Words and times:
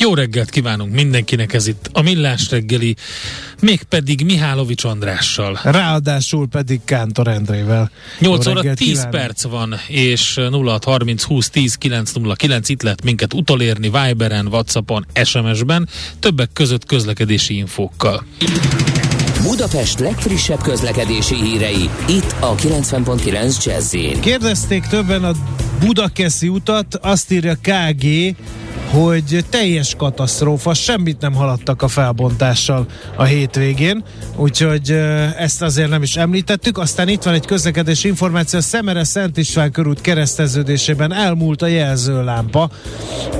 Jó 0.00 0.14
reggelt 0.14 0.50
kívánunk 0.50 0.92
mindenkinek, 0.92 1.52
ez 1.52 1.66
itt 1.66 1.90
a 1.92 2.02
Millás 2.02 2.50
reggeli, 2.50 2.96
mégpedig 3.60 4.24
Mihálovics 4.24 4.84
Andrással. 4.84 5.60
Ráadásul 5.62 6.48
pedig 6.48 6.80
Kántor 6.84 7.28
Endrével. 7.28 7.90
8 8.18 8.46
óra 8.46 8.60
10 8.60 8.74
kívánunk. 8.76 9.10
perc 9.10 9.42
van, 9.42 9.74
és 9.88 10.40
0630 10.50 11.22
20 11.22 11.50
10 11.50 11.74
909 11.74 12.68
itt 12.68 12.82
lehet 12.82 13.02
minket 13.04 13.34
utolérni 13.34 13.90
Viberen, 13.90 14.46
Whatsappon, 14.46 15.06
SMS-ben, 15.24 15.88
többek 16.18 16.50
között 16.52 16.86
közlekedési 16.86 17.56
infókkal. 17.56 18.24
Budapest 19.42 19.98
legfrissebb 19.98 20.62
közlekedési 20.62 21.34
hírei, 21.34 21.90
itt 22.08 22.34
a 22.40 22.54
90.9 22.54 23.64
jazz 23.64 23.96
Kérdezték 24.20 24.86
többen 24.86 25.24
a 25.24 25.32
Budakeszi 25.80 26.48
utat, 26.48 26.94
azt 26.94 27.32
írja 27.32 27.54
KG, 27.54 28.34
hogy 28.90 29.44
teljes 29.50 29.94
katasztrófa, 29.96 30.74
semmit 30.74 31.20
nem 31.20 31.34
haladtak 31.34 31.82
a 31.82 31.88
felbontással 31.88 32.86
a 33.16 33.24
hétvégén, 33.24 34.04
úgyhogy 34.36 34.90
ezt 35.38 35.62
azért 35.62 35.90
nem 35.90 36.02
is 36.02 36.16
említettük. 36.16 36.78
Aztán 36.78 37.08
itt 37.08 37.22
van 37.22 37.34
egy 37.34 37.46
közlekedési 37.46 38.08
információ, 38.08 38.58
a 38.58 38.62
Szemere 38.62 39.04
Szent 39.04 39.36
István 39.36 39.70
körút 39.70 40.00
kereszteződésében 40.00 41.12
elmúlt 41.12 41.62
a 41.62 41.66
jelzőlámpa, 41.66 42.70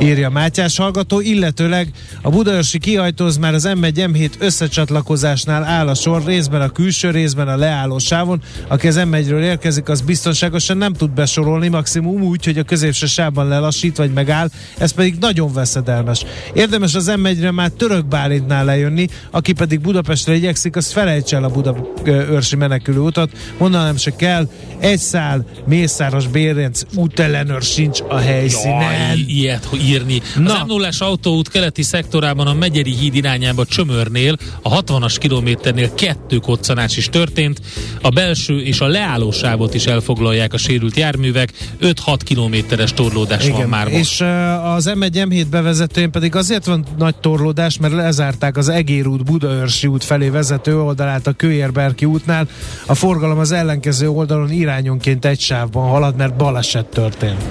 írja 0.00 0.30
Mátyás 0.30 0.76
hallgató, 0.76 1.20
illetőleg 1.20 1.90
a 2.22 2.30
Budaörsi 2.30 2.78
kiajtóz 2.78 3.36
már 3.36 3.54
az 3.54 3.68
M1 3.68 3.92
M7 3.94 4.30
összecsatlakozásnál 4.38 5.64
áll 5.64 5.88
a 5.88 5.94
sor, 5.94 6.24
részben 6.24 6.60
a 6.60 6.68
külső, 6.68 7.10
részben 7.10 7.48
a 7.48 7.56
leálló 7.56 7.98
sávon. 7.98 8.42
Aki 8.68 8.86
az 8.86 9.00
M1-ről 9.04 9.42
érkezik, 9.42 9.88
az 9.88 10.00
biztonságosan 10.00 10.76
nem 10.76 10.92
tud 10.92 11.10
besorolni, 11.10 11.68
maximum 11.68 12.22
úgy, 12.22 12.44
hogy 12.44 12.58
a 12.58 12.62
középső 12.62 13.06
sávban 13.06 13.48
lelassít 13.48 13.96
vagy 13.96 14.12
megáll, 14.12 14.48
ez 14.78 14.90
pedig 14.90 15.16
nagy 15.20 15.37
nagyon 15.38 15.52
veszedelmes. 15.54 16.24
Érdemes 16.54 16.94
az 16.94 17.12
m 17.16 17.46
már 17.54 17.70
török 17.70 18.06
Bálintnál 18.06 18.64
lejönni, 18.64 19.08
aki 19.30 19.52
pedig 19.52 19.80
Budapestre 19.80 20.34
igyekszik, 20.34 20.76
az 20.76 20.92
felejts 20.92 21.34
el 21.34 21.44
a 21.44 21.48
Buda 21.48 21.76
őrsi 22.06 22.56
menekülő 22.56 22.98
utat, 22.98 23.30
mondanám 23.58 23.96
se 23.96 24.16
kell, 24.16 24.48
egy 24.78 24.98
szál 24.98 25.44
Mészáros 25.66 26.26
Bérenc 26.26 26.82
útellenőr 26.94 27.62
sincs 27.62 28.00
a 28.08 28.16
helyszínen. 28.16 29.08
Jaj, 29.08 29.24
ilyet 29.26 29.64
hogy 29.64 29.84
írni. 29.84 30.22
Na. 30.36 30.52
Az 30.52 30.60
m 30.60 30.66
0 30.66 30.88
autóút 30.98 31.48
keleti 31.48 31.82
szektorában 31.82 32.46
a 32.46 32.54
Megyeri 32.54 32.94
híd 32.94 33.14
irányába 33.14 33.64
Csömörnél, 33.64 34.36
a 34.62 34.82
60-as 34.82 35.16
kilométernél 35.18 35.94
kettő 35.94 36.36
koccanás 36.36 36.96
is 36.96 37.08
történt, 37.08 37.60
a 38.02 38.08
belső 38.08 38.60
és 38.60 38.80
a 38.80 38.86
leálló 38.86 39.30
sávot 39.30 39.74
is 39.74 39.86
elfoglalják 39.86 40.52
a 40.52 40.56
sérült 40.56 40.96
járművek, 40.96 41.52
5-6 41.82 42.18
kilométeres 42.24 42.92
torlódás 42.92 43.44
Igen. 43.44 43.56
van 43.56 43.68
már 43.68 43.88
most. 43.88 43.98
És 43.98 44.24
az 44.62 44.90
m 44.96 45.02
1 45.02 45.26
m 45.28 45.30
7 45.30 45.48
bevezetőjén 45.48 46.10
pedig 46.10 46.34
azért 46.34 46.64
van 46.64 46.84
nagy 46.98 47.16
torlódás, 47.16 47.78
mert 47.78 47.94
lezárták 47.94 48.56
az 48.56 48.68
Egérút, 48.68 49.24
Budaörsi 49.24 49.86
út 49.86 50.04
felé 50.04 50.28
vezető 50.28 50.80
oldalát 50.80 51.26
a 51.26 51.32
Kőérberki 51.32 52.04
útnál. 52.04 52.48
A 52.86 52.94
forgalom 52.94 53.38
az 53.38 53.52
ellenkező 53.52 54.08
oldalon 54.08 54.50
irányonként 54.50 55.24
egy 55.24 55.40
sávban 55.40 55.88
halad, 55.88 56.16
mert 56.16 56.36
baleset 56.36 56.86
történt. 56.86 57.44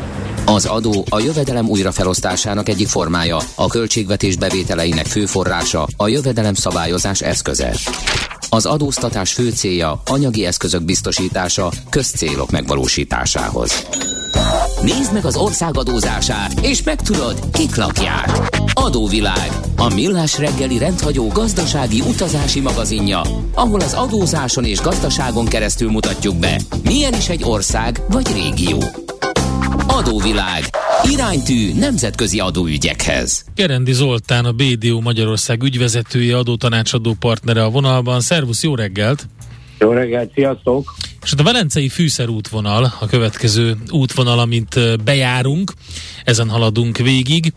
Az 0.46 0.66
adó 0.66 1.06
a 1.09 1.19
jövedelem 1.19 1.69
újrafelosztásának 1.69 2.69
egyik 2.69 2.88
formája, 2.88 3.38
a 3.56 3.68
költségvetés 3.68 4.35
bevételeinek 4.35 5.06
fő 5.06 5.25
forrása, 5.25 5.88
a 5.97 6.07
jövedelem 6.07 6.53
szabályozás 6.53 7.22
eszköze. 7.22 7.75
Az 8.50 8.66
adóztatás 8.66 9.34
fő 9.34 9.50
célja 9.50 10.02
anyagi 10.06 10.46
eszközök 10.46 10.84
biztosítása 10.84 11.72
közcélok 11.90 12.52
megvalósításához. 12.52 13.88
Nézd 14.82 15.14
meg 15.14 15.26
az 15.26 15.36
ország 15.36 15.78
adózását, 15.78 16.60
és 16.62 16.84
megtudod, 16.84 17.40
kik 17.52 17.76
lakják. 17.76 18.30
Adóvilág, 18.74 19.50
a 19.78 19.94
millás 19.94 20.38
reggeli 20.38 20.78
rendhagyó 20.78 21.28
gazdasági 21.28 22.00
utazási 22.00 22.60
magazinja, 22.60 23.22
ahol 23.54 23.80
az 23.80 23.94
adózáson 23.94 24.66
és 24.66 24.82
gazdaságon 24.82 25.46
keresztül 25.46 25.90
mutatjuk 25.90 26.36
be, 26.40 26.60
milyen 26.84 27.14
is 27.14 27.30
egy 27.30 27.44
ország 27.44 28.02
vagy 28.10 28.28
régió. 28.34 28.84
Adóvilág. 29.88 30.64
Iránytű 31.12 31.74
nemzetközi 31.74 32.40
adóügyekhez. 32.40 33.46
Gerendi 33.56 33.94
Zoltán, 33.94 34.46
a 34.46 34.52
BDO 34.52 35.00
Magyarország 35.02 35.64
ügyvezetője, 35.64 36.38
adótanácsadó 36.38 37.16
partnere 37.20 37.64
a 37.64 37.70
vonalban. 37.70 38.22
Szervusz, 38.22 38.64
jó 38.64 38.76
reggelt! 38.76 39.28
Jó 39.80 39.92
reggelt, 39.92 40.32
sziasztok! 40.34 40.96
És 41.23 41.29
hát 41.29 41.39
a 41.39 41.44
Velencei 41.44 41.89
fűszerútvonal, 41.89 42.83
a 43.00 43.05
következő 43.05 43.75
útvonal, 43.91 44.39
amit 44.39 44.79
bejárunk, 45.03 45.72
ezen 46.23 46.50
haladunk 46.50 46.97
végig, 46.97 47.53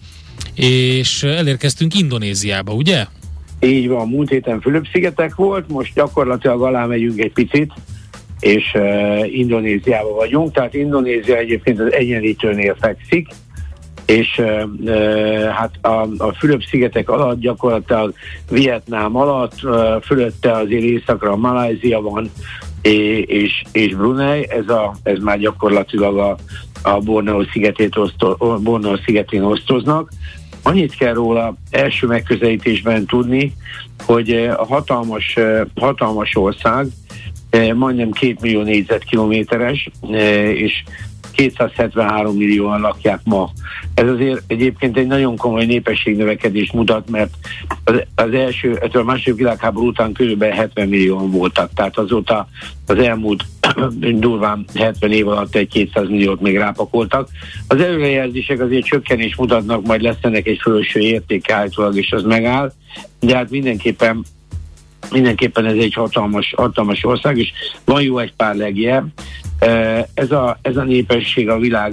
és 0.55 1.23
elérkeztünk 1.23 1.95
Indonéziába, 1.95 2.73
ugye? 2.73 3.07
Így 3.61 3.89
van, 3.89 4.09
múlt 4.09 4.29
héten 4.29 4.61
Fülöp-szigetek 4.61 5.35
volt, 5.35 5.69
most 5.69 5.95
gyakorlatilag 5.95 6.63
alá 6.63 6.87
megyünk 6.87 7.19
egy 7.19 7.33
picit, 7.33 7.73
és 8.41 8.75
uh, 8.75 9.35
Indonéziában 9.39 10.15
vagyunk, 10.15 10.53
tehát 10.53 10.75
Indonézia 10.75 11.37
egyébként 11.37 11.81
az 11.81 11.93
egyenlítőnél 11.93 12.77
fekszik, 12.81 13.29
és 14.07 14.39
uh, 14.39 15.45
hát 15.45 15.71
a, 15.81 16.09
a 16.19 16.35
Fülöp-szigetek 16.39 17.11
alatt 17.11 17.41
gyakorlatilag 17.41 18.15
Vietnám 18.51 19.17
alatt, 19.17 19.55
uh, 19.63 20.03
fölötte 20.03 20.53
azért 20.53 20.83
északra 20.83 21.37
Malázia 21.37 22.01
van, 22.01 22.31
és, 22.83 23.63
és 23.73 23.95
Brunei, 23.95 24.47
ez, 24.51 24.69
a, 24.69 24.95
ez 25.03 25.19
már 25.19 25.39
gyakorlatilag 25.39 26.19
a, 26.19 26.37
a 26.83 26.99
Borneo, 26.99 27.45
szigetét 27.53 27.97
oszto, 27.97 28.59
Borneo 28.59 28.97
szigetén 28.97 29.43
osztoznak. 29.43 30.11
Annyit 30.63 30.97
kell 30.97 31.15
róla 31.15 31.55
első 31.71 32.07
megközelítésben 32.07 33.07
tudni, 33.07 33.53
hogy 34.07 34.31
a 34.57 34.67
hatalmas, 34.67 35.37
hatalmas 35.81 36.37
ország, 36.37 36.87
majdnem 37.75 38.11
két 38.11 38.41
millió 38.41 38.63
négyzetkilométeres, 38.63 39.91
és 40.55 40.83
273 41.49 42.37
millióan 42.37 42.81
lakják 42.81 43.21
ma. 43.25 43.51
Ez 43.95 44.09
azért 44.09 44.43
egyébként 44.47 44.97
egy 44.97 45.07
nagyon 45.07 45.37
komoly 45.37 45.65
népességnövekedés 45.65 46.73
mutat, 46.73 47.11
mert 47.11 47.35
az, 48.15 48.33
első, 48.33 48.79
a 48.93 49.03
második 49.03 49.39
világháború 49.39 49.87
után 49.87 50.13
kb. 50.13 50.43
70 50.43 50.89
millióan 50.89 51.31
voltak, 51.31 51.71
tehát 51.75 51.99
azóta 51.99 52.49
az 52.87 52.99
elmúlt 52.99 53.45
durván 54.25 54.65
70 54.75 55.13
év 55.13 55.29
alatt 55.29 55.55
egy 55.55 55.69
200 55.69 56.09
milliót 56.09 56.41
még 56.41 56.57
rápakoltak. 56.57 57.29
Az 57.69 57.81
előrejelzések 57.81 58.61
azért 58.61 58.85
csökkenés 58.85 59.37
mutatnak, 59.37 59.87
majd 59.87 60.03
lesz 60.03 60.17
ennek 60.21 60.47
egy 60.47 60.59
fölöső 60.63 61.01
értéke 61.01 61.55
állítólag, 61.55 61.97
és 61.97 62.13
az 62.13 62.23
megáll, 62.23 62.73
de 63.21 63.37
hát 63.37 63.51
mindenképpen 63.51 64.25
mindenképpen 65.11 65.65
ez 65.67 65.77
egy 65.77 65.95
hatalmas, 65.95 66.55
hatalmas 66.57 67.05
ország, 67.05 67.39
és 67.39 67.53
van 67.85 68.03
jó 68.03 68.19
egy 68.19 68.33
pár 68.33 68.55
legje. 68.55 69.05
Ez 70.15 70.31
a, 70.31 70.59
ez 70.63 70.77
a 70.77 70.83
népesség 70.83 71.49
a 71.49 71.59
világ 71.59 71.93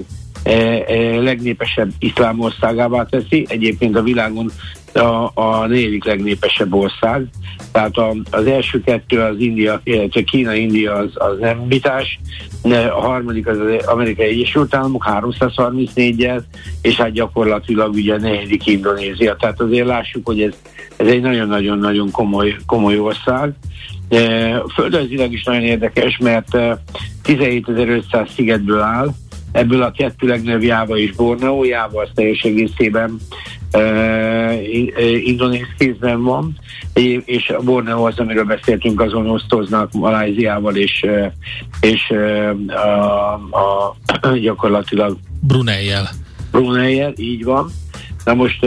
legnépesebb 1.20 1.92
iszlám 2.00 2.40
országává 2.40 3.06
teszi, 3.06 3.46
egyébként 3.50 3.96
a 3.96 4.02
világon 4.02 4.52
a, 4.94 5.32
a 5.34 5.66
negyedik 5.68 6.06
legnépesebb 6.06 6.74
ország. 6.74 7.26
Tehát 7.72 7.98
a, 7.98 8.16
az 8.32 8.46
első 8.46 8.82
kettő 8.82 9.20
az 9.20 9.36
India, 9.40 9.82
illetve 9.84 10.22
Kína, 10.22 10.54
India 10.54 10.94
az, 10.94 11.10
az 11.14 11.38
nem 11.40 11.68
vitás, 11.68 12.20
a 12.64 13.02
harmadik 13.02 13.48
az 13.48 13.58
az 13.60 13.86
Amerikai 13.86 14.28
Egyesült 14.28 14.76
Államok 14.76 15.06
334-jel, 15.10 16.42
és 16.82 16.96
hát 16.96 17.12
gyakorlatilag 17.12 17.94
ugye 17.94 18.14
a 18.14 18.18
negyedik 18.18 18.68
Indonézia. 18.68 19.36
Tehát 19.36 19.62
azért 19.62 19.88
lássuk, 19.88 20.26
hogy 20.26 20.42
ez, 20.42 20.54
ez 20.96 21.08
egy 21.08 21.22
nagyon-nagyon-nagyon 21.22 22.12
komoly, 22.12 22.56
komoly 22.66 23.00
ország. 23.00 23.54
Földrajzilag 24.74 25.34
is 25.34 25.44
nagyon 25.44 25.64
érdekes, 25.64 26.18
mert 26.18 26.48
17.500 27.26 28.30
szigetből 28.36 28.80
áll, 28.80 29.10
ebből 29.52 29.82
a 29.82 29.92
kettő 29.92 30.28
legnagyobb 30.28 30.64
Jáva 30.64 30.98
és 30.98 31.12
Borneo, 31.12 31.64
Jáva 31.64 32.02
az 32.02 32.10
teljes 32.14 32.42
egészében 32.42 33.18
indonéz 35.24 35.68
kézben 35.78 36.24
van, 36.24 36.56
és 37.26 37.50
a 37.50 37.62
Borneo 37.62 38.08
az, 38.08 38.20
amiről 38.20 38.44
beszéltünk, 38.44 39.02
azon 39.02 39.30
osztoznak 39.30 39.92
Maláziával 39.92 40.76
és, 40.76 41.06
és 41.82 42.14
a, 42.68 43.34
a, 43.34 43.96
gyakorlatilag 44.42 45.18
Brunei-jel. 45.42 46.10
Brunei-jel, 46.52 47.14
így 47.16 47.44
van. 47.44 47.72
Na 48.26 48.34
most, 48.34 48.64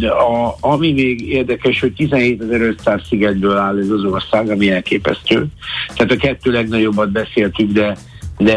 a, 0.00 0.56
ami 0.60 0.92
még 0.92 1.28
érdekes, 1.28 1.80
hogy 1.80 1.92
17.500 1.96 3.06
szigetből 3.08 3.56
áll 3.56 3.78
ez 3.78 3.88
az 3.88 4.04
ország, 4.04 4.50
ami 4.50 4.70
elképesztő. 4.70 5.46
Tehát 5.94 6.12
a 6.12 6.16
kettő 6.16 6.50
legnagyobbat 6.50 7.10
beszéltük, 7.10 7.72
de 7.72 7.96
de 8.38 8.54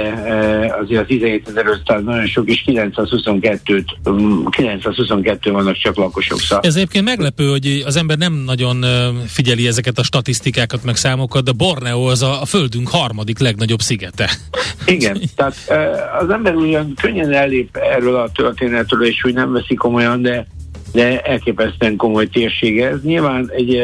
azért 0.81 1.01
az 1.01 1.07
17.500 1.09 2.03
nagyon 2.03 2.27
sok, 2.27 2.49
és 2.49 2.61
922 2.61 3.83
922 4.49 5.51
vannak 5.51 5.77
csak 5.77 5.95
lakosok. 5.95 6.39
Szóval. 6.39 6.63
Ez 6.63 6.75
egyébként 6.75 7.05
meglepő, 7.05 7.49
hogy 7.49 7.83
az 7.85 7.95
ember 7.95 8.17
nem 8.17 8.33
nagyon 8.33 8.85
figyeli 9.27 9.67
ezeket 9.67 9.97
a 9.97 10.03
statisztikákat, 10.03 10.83
meg 10.83 10.95
számokat, 10.95 11.43
de 11.43 11.51
Borneo 11.51 12.03
az 12.03 12.21
a, 12.21 12.41
a 12.41 12.45
földünk 12.45 12.87
harmadik 12.87 13.39
legnagyobb 13.39 13.79
szigete. 13.79 14.29
Igen, 14.85 15.21
tehát 15.35 15.55
az 16.21 16.29
ember 16.29 16.55
ugyan 16.55 16.93
könnyen 17.01 17.31
ellép 17.31 17.77
erről 17.77 18.15
a 18.15 18.29
történetről, 18.35 19.05
és 19.05 19.23
úgy 19.23 19.33
nem 19.33 19.51
veszi 19.51 19.75
komolyan, 19.75 20.21
de 20.21 20.47
de 20.91 21.21
elképesztően 21.21 21.95
komoly 21.95 22.27
térség 22.27 22.79
ez. 22.79 23.01
Nyilván 23.03 23.51
egy 23.55 23.81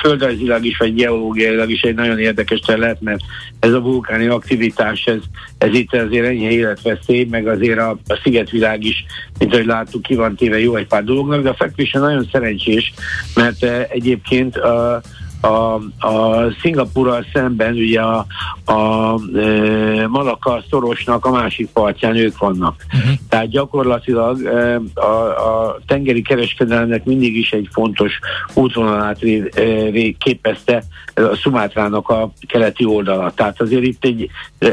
földrajzilag 0.00 0.64
is, 0.64 0.76
vagy 0.76 0.94
geológiailag 0.94 1.70
is 1.70 1.82
egy 1.82 1.94
nagyon 1.94 2.18
érdekes 2.18 2.60
terület, 2.60 3.00
mert 3.00 3.20
ez 3.60 3.72
a 3.72 3.80
vulkáni 3.80 4.26
aktivitás, 4.26 5.04
ez, 5.04 5.20
ez 5.58 5.74
itt 5.74 5.94
azért 5.94 6.26
ennyi 6.26 6.50
életveszély, 6.50 7.24
meg 7.24 7.46
azért 7.46 7.78
a, 7.78 7.98
a 8.06 8.20
szigetvilág 8.22 8.84
is, 8.84 9.04
mint 9.38 9.52
ahogy 9.52 9.66
láttuk, 9.66 10.02
ki 10.02 10.14
van 10.14 10.34
téve 10.36 10.60
jó 10.60 10.76
egy 10.76 10.86
pár 10.86 11.04
dolognak, 11.04 11.42
de 11.42 11.48
a 11.48 11.54
fekvése 11.54 11.98
nagyon 11.98 12.28
szerencsés, 12.32 12.92
mert 13.34 13.62
eh, 13.62 13.86
egyébként 13.88 14.56
a, 14.56 15.00
a, 15.42 15.74
a 16.06 16.50
Szingapurral 16.60 17.26
szemben 17.32 17.74
ugye 17.74 18.00
a, 18.00 18.26
a 18.64 19.14
e, 19.38 20.06
Malaka 20.06 20.64
szorosnak 20.70 21.24
a 21.24 21.30
másik 21.30 21.70
partján 21.72 22.16
ők 22.16 22.38
vannak. 22.38 22.84
Uh-huh. 22.86 23.12
Tehát 23.28 23.48
gyakorlatilag 23.48 24.44
e, 24.44 24.80
a, 24.94 25.26
a 25.26 25.78
tengeri 25.86 26.22
kereskedelemnek 26.22 27.04
mindig 27.04 27.36
is 27.36 27.52
egy 27.52 27.68
fontos 27.72 28.18
útvonalát 28.54 29.20
ré, 29.20 29.48
ré, 29.90 30.16
képezte 30.18 30.82
a 31.14 31.36
Szumátrának 31.42 32.08
a 32.08 32.32
keleti 32.48 32.84
oldala. 32.84 33.32
Tehát 33.34 33.60
azért 33.60 33.84
itt 33.84 34.04
egy 34.04 34.30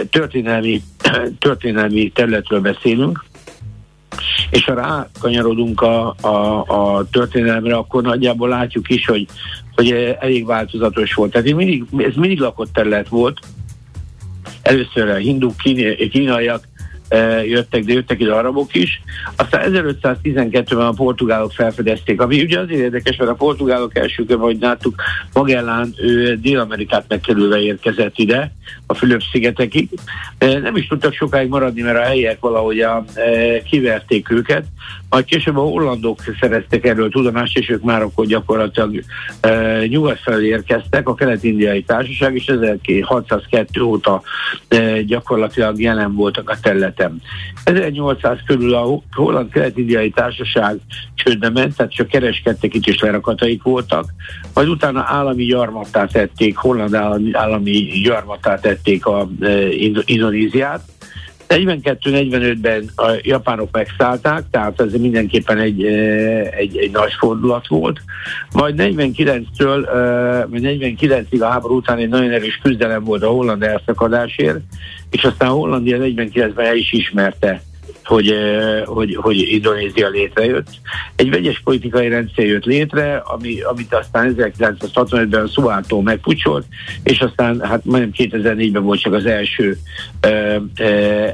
történelmi, 0.09 0.81
történelmi 1.39 2.09
területről 2.09 2.61
beszélünk, 2.61 3.27
és 4.49 4.65
ha 4.65 4.73
rákanyarodunk 4.73 5.81
a, 5.81 6.15
a, 6.21 6.63
a 6.67 7.07
történelemre, 7.11 7.75
akkor 7.75 8.03
nagyjából 8.03 8.49
látjuk 8.49 8.89
is, 8.89 9.05
hogy, 9.05 9.27
hogy 9.79 10.17
elég 10.19 10.45
változatos 10.45 11.13
volt. 11.13 11.31
Tehát 11.31 11.53
mindig, 11.53 11.83
ez 11.97 12.15
mindig 12.15 12.39
lakott 12.39 12.73
terület 12.73 13.07
volt. 13.07 13.39
Először 14.61 15.09
a 15.09 15.15
hinduk, 15.15 15.55
kínaiak 16.11 16.67
jöttek, 17.45 17.83
de 17.83 17.93
jöttek 17.93 18.19
ide 18.19 18.33
arabok 18.33 18.75
is. 18.75 19.01
Aztán 19.35 19.71
1512-ben 19.73 20.85
a 20.85 20.91
portugálok 20.91 21.51
felfedezték, 21.51 22.21
ami 22.21 22.41
ugye 22.41 22.59
azért 22.59 22.81
érdekes, 22.81 23.17
mert 23.17 23.31
a 23.31 23.35
portugálok 23.35 23.97
első 23.97 24.25
körben, 24.25 24.45
hogy 24.45 24.57
láttuk, 24.59 24.95
Magellán 25.33 25.93
ő 25.97 26.35
Dél-Amerikát 26.35 27.05
megkerülve 27.07 27.59
érkezett 27.59 28.17
ide, 28.17 28.51
a 28.85 28.93
Fülöp-szigetekig. 28.93 29.89
Nem 30.39 30.75
is 30.75 30.87
tudtak 30.87 31.13
sokáig 31.13 31.49
maradni, 31.49 31.81
mert 31.81 31.97
a 31.97 32.01
helyiek 32.01 32.39
valahogy 32.39 32.79
a, 32.79 33.05
kiverték 33.69 34.31
őket. 34.31 34.65
Majd 35.09 35.25
később 35.25 35.57
a 35.57 35.61
hollandok 35.61 36.19
szereztek 36.39 36.85
erről 36.85 37.09
tudomást, 37.09 37.57
és 37.57 37.69
ők 37.69 37.83
már 37.83 38.01
akkor 38.01 38.25
gyakorlatilag 38.25 39.03
nyugat 39.87 40.19
felé 40.19 40.47
érkeztek, 40.47 41.07
a 41.07 41.15
kelet-indiai 41.15 41.83
társaság, 41.83 42.35
és 42.35 42.45
1602 42.45 43.81
óta 43.81 44.21
gyakorlatilag 45.05 45.81
jelen 45.81 46.15
voltak 46.15 46.49
a 46.49 46.59
területen. 46.61 46.98
1800 47.63 48.37
körül 48.45 48.73
a 48.73 49.01
holland 49.11 49.51
kelet-indiai 49.51 50.09
társaság 50.09 50.79
csődbe 51.15 51.49
ment, 51.49 51.75
tehát 51.75 51.93
csak 51.93 52.07
kereskedtek 52.07 52.73
itt, 52.73 52.87
és 52.87 52.99
lerakataik 52.99 53.63
voltak. 53.63 54.13
Majd 54.53 54.67
utána 54.67 55.03
állami 55.07 55.43
gyarmattá 55.43 56.05
tették, 56.05 56.57
holland 56.57 56.93
állami, 56.93 57.29
állami 57.33 57.71
gyarmattá 58.03 58.59
tették 58.59 59.05
a 59.05 59.29
e, 59.41 59.67
Indonéziát, 60.05 60.81
42-45-ben 61.49 62.89
a 62.95 63.11
japánok 63.21 63.71
megszállták, 63.71 64.43
tehát 64.51 64.81
ez 64.81 64.93
mindenképpen 64.93 65.57
egy, 65.57 65.85
egy, 66.57 66.77
egy 66.77 66.91
nagy 66.91 67.13
fordulat 67.19 67.67
volt. 67.67 68.01
Majd 68.53 68.75
49-től, 68.77 69.87
vagy 70.49 70.61
49-ig 70.63 71.41
a 71.41 71.45
háború 71.45 71.75
után 71.75 71.97
egy 71.97 72.09
nagyon 72.09 72.31
erős 72.31 72.59
küzdelem 72.63 73.03
volt 73.03 73.23
a 73.23 73.29
holland 73.29 73.63
elszakadásért, 73.63 74.59
és 75.11 75.23
aztán 75.23 75.49
Hollandia 75.49 75.97
49-ben 75.99 76.65
el 76.65 76.75
is 76.75 76.91
ismerte 76.91 77.61
hogy, 78.09 78.35
hogy, 78.85 79.15
hogy 79.15 79.37
Indonézia 79.37 80.09
létrejött. 80.09 80.67
Egy 81.15 81.29
vegyes 81.29 81.61
politikai 81.63 82.07
rendszer 82.07 82.45
jött 82.45 82.63
létre, 82.63 83.15
ami, 83.15 83.61
amit 83.61 83.93
aztán 83.93 84.35
1965-ben 84.37 85.43
a 85.43 85.47
Suharto 85.47 86.01
megpucsolt, 86.01 86.65
és 87.03 87.19
aztán 87.19 87.61
hát 87.61 87.85
majdnem 87.85 88.11
2004-ben 88.17 88.83
volt 88.83 88.99
csak 88.99 89.13
az 89.13 89.25
első, 89.25 89.77
ö, 90.21 90.55
ö, 90.77 90.85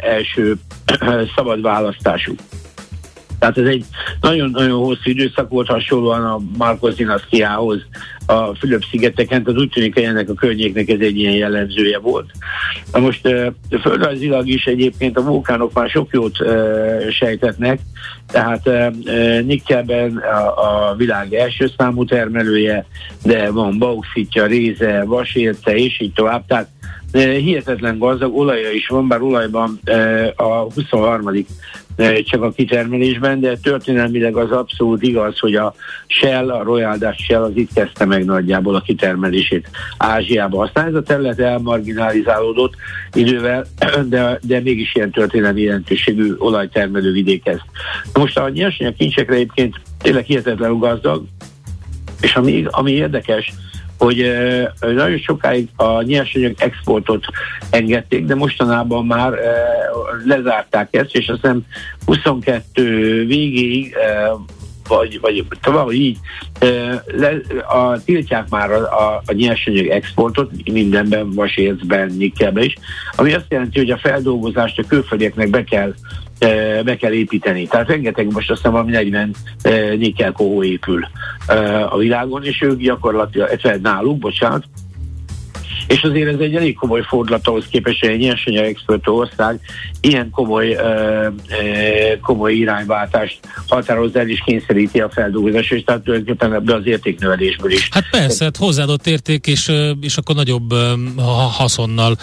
első 0.02 0.56
szabad 1.36 1.62
választásuk. 1.62 2.40
Tehát 3.40 3.58
ez 3.58 3.68
egy 3.68 3.86
nagyon-nagyon 4.22 4.80
hosszú 4.80 5.10
időszak 5.10 5.50
volt, 5.50 5.68
hasonlóan 5.68 6.26
a 6.26 6.40
Marcos 6.58 6.94
dinasztiához 6.94 7.82
a 8.26 8.56
Fülöp-szigeteken, 8.56 9.44
tehát 9.44 9.60
úgy 9.60 9.70
tűnik, 9.70 9.94
hogy 9.94 10.04
ennek 10.04 10.30
a 10.30 10.34
környéknek 10.34 10.90
ez 10.90 11.00
egy 11.00 11.18
ilyen 11.18 11.34
jellemzője 11.34 12.00
volt. 12.00 12.32
Na 12.92 13.00
most 13.00 13.30
földrajzilag 13.82 14.48
is 14.48 14.66
egyébként 14.66 15.18
a 15.18 15.24
vulkánok 15.24 15.74
már 15.74 15.90
sok 15.90 16.10
jót 16.12 16.38
sejtetnek, 17.12 17.80
tehát 18.28 18.70
Nikkelben 19.46 20.18
a, 20.18 20.90
a 20.90 20.96
világ 20.96 21.34
első 21.34 21.72
számú 21.78 22.06
termelője, 22.06 22.86
de 23.24 23.52
van 23.52 23.78
bauxitja, 23.78 24.46
réze, 24.46 25.04
vasérce, 25.04 25.76
és 25.76 26.00
így 26.00 26.14
tovább, 26.14 26.46
tehát 26.48 26.68
hihetetlen 27.16 27.98
gazdag, 27.98 28.38
olaja 28.38 28.72
is 28.72 28.88
van, 28.88 29.08
bár 29.08 29.22
olajban 29.22 29.80
a 30.36 30.44
23 30.74 31.46
csak 32.24 32.42
a 32.42 32.52
kitermelésben, 32.52 33.40
de 33.40 33.58
történelmileg 33.58 34.36
az 34.36 34.52
abszolút 34.52 35.04
igaz, 35.04 35.40
hogy 35.40 35.56
a 35.56 35.74
Shell, 36.08 36.50
a 36.50 36.64
Royal 36.64 36.98
Dutch 36.98 37.22
Shell 37.22 37.42
az 37.42 37.52
itt 37.56 37.74
kezdte 37.74 38.06
meg 38.06 38.26
nagyjából 38.26 38.76
a 38.76 38.82
kitermelését 38.82 39.70
Ázsiába. 39.98 40.64
Aztán 40.64 40.88
ez 40.88 40.94
a 40.94 41.04
terület 41.04 41.40
elmarginalizálódott 41.40 42.74
idővel, 43.14 43.66
de, 44.10 44.40
de 44.42 44.60
mégis 44.60 44.96
ilyen 44.96 45.12
történelmi 45.12 45.62
jelentőségű 45.62 46.34
olajtermelő 46.38 47.12
vidékez. 47.12 47.60
Most 48.14 48.38
a 48.38 48.50
nyersanyag 48.50 48.96
kincsekre 48.96 49.36
egyébként 49.36 49.76
tényleg 50.02 50.26
hihetetlenül 50.26 50.78
gazdag, 50.78 51.24
és 52.22 52.36
ami, 52.36 52.66
ami 52.70 52.92
érdekes, 52.92 53.54
hogy 53.98 54.34
nagyon 54.80 55.18
sokáig 55.18 55.70
a 55.76 56.02
nyersanyag 56.02 56.54
exportot 56.58 57.26
engedték, 57.70 58.26
de 58.26 58.36
mostanában 58.36 59.06
már 59.06 59.34
lezárták 60.26 60.96
ezt, 60.96 61.16
és 61.16 61.28
azt 61.28 61.42
hiszem 61.42 61.66
22 62.06 63.26
végéig 63.26 63.96
vagy, 64.88 65.20
vagy 65.22 65.46
valahogy 65.64 65.96
így 65.96 66.18
le, 67.06 67.32
a, 67.68 68.04
tiltják 68.04 68.50
már 68.50 68.72
a, 68.72 68.82
a, 68.82 69.22
a 69.26 69.34
nyersanyag 69.34 69.88
exportot 69.88 70.52
mindenben, 70.72 71.32
vasércben, 71.32 72.12
nikkelben 72.18 72.64
is, 72.64 72.76
ami 73.16 73.34
azt 73.34 73.46
jelenti, 73.50 73.80
hogy 73.80 73.90
a 73.90 73.98
feldolgozást 73.98 74.80
a 74.80 74.84
külföldieknek 74.88 75.50
be 75.50 75.64
kell 75.64 75.94
be 76.84 76.96
kell 76.96 77.12
építeni. 77.12 77.68
Tehát 77.68 77.88
rengeteg, 77.88 78.32
most 78.32 78.50
azt 78.50 78.60
hiszem 78.60 78.72
valami 78.72 78.92
40 78.92 79.36
nikkel 79.98 80.32
kohó 80.32 80.64
épül 80.64 81.08
a 81.90 81.98
világon, 81.98 82.44
és 82.44 82.62
ők 82.62 82.80
gyakorlatilag, 82.80 83.50
náluk, 83.82 84.18
bocsánat, 84.18 84.64
és 85.88 86.04
azért 86.04 86.34
ez 86.34 86.40
egy 86.40 86.56
elég 86.56 86.76
komoly 86.76 87.02
fordulat 87.08 87.48
ahhoz 87.48 87.66
képest, 87.70 88.00
hogy 88.00 88.10
egy 88.10 88.20
nyersanyag 88.20 88.66
exportő 88.66 89.12
ország 89.12 89.60
ilyen 90.02 90.30
komoly, 90.30 90.74
ö, 90.74 90.80
ö, 90.82 92.18
komoly 92.22 92.54
irányváltást 92.54 93.40
határoz 93.68 94.16
el 94.16 94.30
és 94.30 94.42
kényszeríti 94.46 95.00
a 95.00 95.10
feldolgozásra, 95.10 95.76
és 95.76 95.84
tehát 95.84 96.02
tulajdonképpen 96.02 96.54
ebbe 96.54 96.76
az 96.76 96.86
értéknövelésből 96.86 97.72
is. 97.72 97.88
Hát 97.92 98.10
persze, 98.12 98.44
hát 98.44 98.58
hozzáadott 98.58 99.08
érték, 99.08 99.48
és, 99.48 99.72
és 100.02 100.18
akkor 100.18 100.36
nagyobb 100.36 100.74
haszonnal 101.52 102.16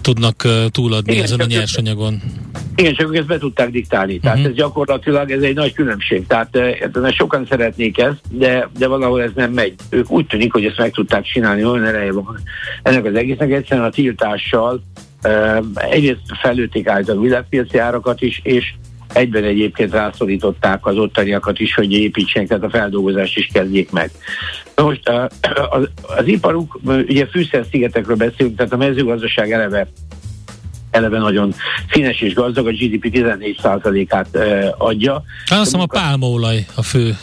tudnak 0.00 0.46
túladni 0.70 1.12
Igen, 1.12 1.24
ezen 1.24 1.40
a 1.40 1.44
nyersanyagon. 1.44 2.22
Igen, 2.76 2.94
csak 2.94 3.16
ezt 3.16 3.26
be 3.26 3.38
tudták 3.38 3.70
diktálni. 3.70 4.18
Tehát 4.18 4.36
uh-huh. 4.36 4.52
ez 4.52 4.58
gyakorlatilag 4.58 5.30
ez 5.30 5.42
egy 5.42 5.54
nagy 5.54 5.72
különbség. 5.72 6.26
Tehát 6.26 6.56
e, 6.56 7.10
sokan 7.10 7.46
szeretnék 7.48 7.98
ezt, 7.98 8.20
de, 8.30 8.68
de 8.78 8.86
valahol 8.86 9.22
ez 9.22 9.30
nem 9.34 9.52
megy. 9.52 9.74
Ők 9.88 10.10
úgy 10.10 10.26
tűnik, 10.26 10.52
hogy 10.52 10.64
ezt 10.64 10.78
meg 10.78 10.90
tudták 10.90 11.24
csinálni, 11.24 11.64
olyan 11.64 11.84
ereje 11.84 12.12
van 12.12 12.40
ennek 12.82 13.04
az 13.10 13.16
egésznek. 13.16 13.52
Egyszerűen 13.52 13.86
a 13.86 13.90
tiltással 13.90 14.82
egyrészt 15.74 16.20
felülték 16.40 16.88
át 16.88 17.08
a 17.08 17.20
világpiaci 17.20 17.78
árakat 17.78 18.20
is, 18.20 18.40
és 18.42 18.72
egyben 19.12 19.44
egyébként 19.44 19.92
rászorították 19.92 20.86
az 20.86 20.96
ottaniakat 20.96 21.58
is, 21.58 21.74
hogy 21.74 21.92
építsenek, 21.92 22.48
tehát 22.48 22.64
a 22.64 22.70
feldolgozást 22.70 23.36
is 23.36 23.48
kezdjék 23.52 23.90
meg. 23.90 24.10
Na 24.76 24.84
most 24.84 25.08
az, 25.70 25.88
az 26.00 26.26
iparuk, 26.26 26.80
ugye 26.84 27.26
fűszer-szigetekről 27.26 28.16
beszélünk, 28.16 28.56
tehát 28.56 28.72
a 28.72 28.76
mezőgazdaság 28.76 29.52
eleve 29.52 29.88
eleve 30.90 31.18
nagyon 31.18 31.54
színes 31.90 32.20
és 32.20 32.34
gazdag, 32.34 32.66
a 32.66 32.70
GDP 32.70 33.10
14%-át 33.12 34.38
adja. 34.78 35.22
Hát 35.44 35.58
azt 35.58 35.64
hiszem 35.64 35.80
a 35.80 35.86
pálmaolaj 35.86 36.66
a 36.74 36.82
fő 36.82 37.16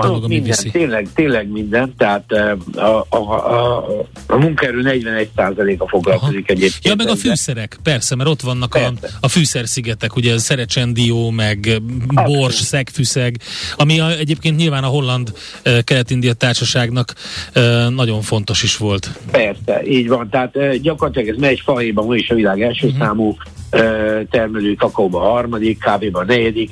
dolog, 0.00 0.24
ami 0.24 0.34
minden, 0.34 0.42
viszi. 0.42 0.70
Tényleg, 0.70 1.08
tényleg 1.14 1.48
minden, 1.48 1.94
tehát 1.96 2.32
a, 2.76 3.06
a, 3.08 3.16
a, 3.16 3.86
a 4.26 4.36
munkaerő 4.36 4.82
41%-a 4.84 5.88
foglalkozik 5.88 6.44
Aha. 6.44 6.58
egyébként. 6.58 6.84
Ja, 6.84 6.94
meg 6.94 7.08
a 7.08 7.16
fűszerek, 7.16 7.78
persze, 7.82 8.14
mert 8.14 8.28
ott 8.28 8.40
vannak 8.40 8.74
a, 8.74 8.92
a 9.20 9.28
fűszerszigetek, 9.28 10.16
ugye 10.16 10.38
Szerecsendió, 10.38 11.30
meg 11.30 11.80
Bors, 12.24 12.54
Szegfűszeg, 12.54 13.36
ami 13.76 14.00
a, 14.00 14.10
egyébként 14.10 14.56
nyilván 14.56 14.84
a 14.84 14.88
holland 14.88 15.32
kelet-india 15.84 16.32
társaságnak 16.32 17.14
nagyon 17.88 18.20
fontos 18.20 18.62
is 18.62 18.76
volt. 18.76 19.10
Persze, 19.30 19.82
így 19.86 20.08
van, 20.08 20.28
tehát 20.28 20.80
gyakorlatilag 20.80 21.28
ez 21.28 21.36
megy 21.36 21.60
fahéban, 21.60 22.06
ma 22.06 22.14
is 22.14 22.30
a 22.30 22.34
világ 22.34 22.62
első 22.62 22.86
uh-huh 22.86 23.09
számú 23.10 23.36
termelő, 24.30 24.74
kakaóban 24.74 25.22
a 25.22 25.30
harmadik, 25.30 25.78
kávéban 25.78 26.22
a 26.22 26.26
negyedik, 26.26 26.70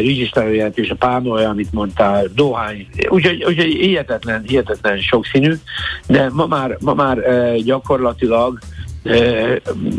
rizsisztályú 0.00 0.52
jelentős 0.52 0.90
a 0.90 0.94
pálmaolja, 0.94 1.48
amit 1.48 1.72
mondtál, 1.72 2.26
dohány, 2.34 2.86
úgyhogy, 3.08 3.44
úgyhogy 3.44 3.72
hihetetlen, 3.72 4.42
hihetetlen 4.46 4.98
sokszínű, 5.00 5.54
de 6.06 6.30
ma 6.32 6.46
már, 6.46 6.76
ma 6.80 6.94
már 6.94 7.18
gyakorlatilag 7.56 8.58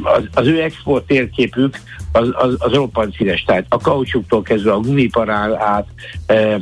az, 0.03 0.23
az 0.33 0.47
ő 0.47 0.61
export 0.61 1.05
térképük 1.05 1.79
az, 2.11 2.29
az, 2.31 2.55
az 2.57 2.71
roppant 2.71 3.15
színes. 3.15 3.43
Tehát 3.43 3.65
a 3.69 3.77
kaucsuktól 3.77 4.41
kezdve 4.41 4.71
a 4.71 4.79
gumiparál 4.79 5.61
át, 5.61 5.87
e, 6.25 6.33
e, 6.33 6.59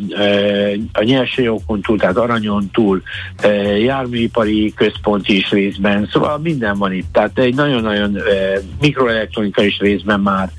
a 0.94 1.04
nyersanyagokon 1.04 1.82
túl, 1.82 1.98
tehát 1.98 2.18
aranyon 2.18 2.70
túl, 2.74 3.02
e, 3.38 3.48
járműipari 3.78 4.74
központ 4.76 5.28
is 5.28 5.50
részben, 5.50 6.10
szóval 6.12 6.38
minden 6.38 6.78
van 6.78 6.94
itt. 6.94 7.08
Tehát 7.12 7.40
egy 7.40 7.56
nagyon-nagyon 7.56 8.18
e, 8.18 8.22
mikroelektronika 8.82 9.64
is 9.64 9.80
részben 9.80 10.20
már. 10.20 10.52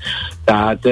Tehát 0.49 0.85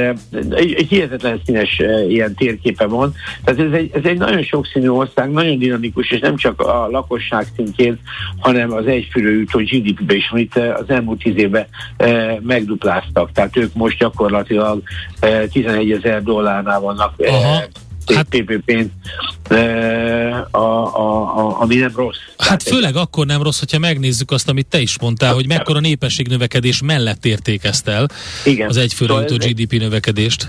egy, 0.51 0.73
egy 0.73 0.87
hihetetlen 0.89 1.41
színes 1.45 1.81
ilyen 2.07 2.33
térképe 2.35 2.85
van. 2.85 3.13
Tehát 3.43 3.59
ez 3.59 3.71
egy, 3.71 3.91
ez 3.93 4.03
egy 4.03 4.17
nagyon 4.17 4.43
sokszínű 4.43 4.87
ország, 4.87 5.31
nagyon 5.31 5.57
dinamikus, 5.57 6.11
és 6.11 6.19
nem 6.19 6.35
csak 6.35 6.61
a 6.61 6.87
lakosság 6.91 7.45
szintjén, 7.55 7.99
hanem 8.39 8.73
az 8.73 8.85
egyfülő 8.85 9.39
jutó 9.39 9.59
GDP-be 9.59 10.15
is, 10.15 10.29
amit 10.31 10.55
az 10.55 10.89
elmúlt 10.89 11.23
tíz 11.23 11.37
évben 11.37 11.67
megdupláztak. 12.41 13.31
Tehát 13.31 13.57
ők 13.57 13.73
most 13.73 13.97
gyakorlatilag 13.97 14.81
11 15.51 15.91
ezer 15.91 16.23
dollárnál 16.23 16.79
vannak 16.79 17.13
Aha 17.17 17.63
hát, 18.15 18.27
PPP-n, 18.29 18.91
a, 20.51 20.57
a, 20.57 21.37
a, 21.37 21.61
ami 21.61 21.75
nem 21.75 21.91
rossz. 21.95 22.17
Hát 22.37 22.63
főleg 22.63 22.95
akkor 22.95 23.25
nem 23.25 23.41
rossz, 23.41 23.59
hogyha 23.59 23.79
megnézzük 23.79 24.31
azt, 24.31 24.49
amit 24.49 24.67
te 24.67 24.79
is 24.79 24.99
mondtál, 24.99 25.33
hogy 25.33 25.47
mekkora 25.47 25.79
népességnövekedés 25.79 26.81
mellett 26.81 27.25
értékezt 27.25 27.87
el 27.87 28.07
Igen. 28.45 28.69
az 28.69 28.77
egyfőre 28.77 29.13
szóval 29.13 29.27
jutó 29.29 29.47
GDP 29.47 29.79
növekedést. 29.79 30.47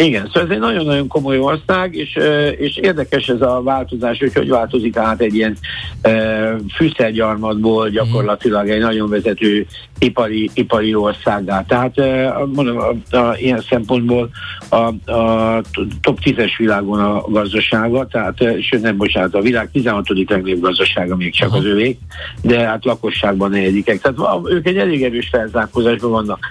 Igen, 0.00 0.26
szóval 0.26 0.42
ez 0.42 0.54
egy 0.54 0.58
nagyon-nagyon 0.58 1.08
komoly 1.08 1.38
ország, 1.38 1.94
és, 1.94 2.18
és 2.58 2.76
érdekes 2.76 3.28
ez 3.28 3.40
a 3.40 3.62
változás, 3.62 4.18
hogy 4.18 4.32
hogy 4.34 4.48
változik 4.48 4.96
át 4.96 5.20
egy 5.20 5.34
ilyen 5.34 5.56
e, 6.02 6.56
fűszergyarmatból 6.74 7.88
gyakorlatilag 7.88 8.70
egy 8.70 8.80
nagyon 8.80 9.08
vezető 9.08 9.66
ipari, 9.98 10.50
ipari 10.54 10.94
országá. 10.94 11.64
Tehát 11.64 11.98
e, 11.98 12.34
mondom, 12.54 12.78
a, 12.78 13.16
a, 13.16 13.36
ilyen 13.36 13.64
szempontból 13.68 14.30
a, 14.68 15.10
a 15.12 15.62
top 16.00 16.18
10-es 16.24 16.52
világon 16.58 17.00
a 17.00 17.20
gazdasága, 17.28 18.06
tehát 18.06 18.36
sőt 18.60 18.82
nem 18.82 18.96
bocsánat, 18.96 19.34
a 19.34 19.40
világ 19.40 19.70
16. 19.70 20.08
legnagyobb 20.08 20.60
gazdasága 20.60 21.16
még 21.16 21.34
csak 21.34 21.48
Aha. 21.48 21.58
az 21.58 21.64
övék, 21.64 21.98
de 22.42 22.66
hát 22.66 22.84
lakosságban 22.84 23.50
negyedikek. 23.50 24.00
Tehát 24.00 24.40
ők 24.44 24.66
egy 24.66 24.76
elég 24.76 25.02
erős 25.02 25.28
felzárkózásban 25.28 26.10
vannak. 26.10 26.46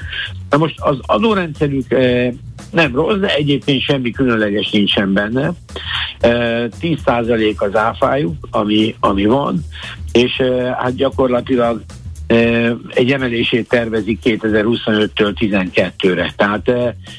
Na 0.50 0.58
most 0.58 0.76
az 0.78 0.98
adórendszerük 1.02 1.92
e, 1.92 2.34
nem 2.72 2.96
rossz, 2.96 3.18
de 3.18 3.34
egyébként 3.40 3.82
semmi 3.82 4.12
különleges 4.12 4.70
nincsen 4.70 5.14
benne. 5.14 5.52
10% 6.22 7.58
az 7.58 7.76
áfájuk, 7.76 8.48
ami, 8.52 8.96
ami 9.00 9.26
van, 9.26 9.66
és 10.12 10.42
hát 10.78 10.96
gyakorlatilag 10.96 11.82
egy 12.94 13.12
emelését 13.12 13.68
tervezik 13.68 14.20
2025-től 14.24 15.34
12-re. 15.40 16.34
Tehát 16.38 16.72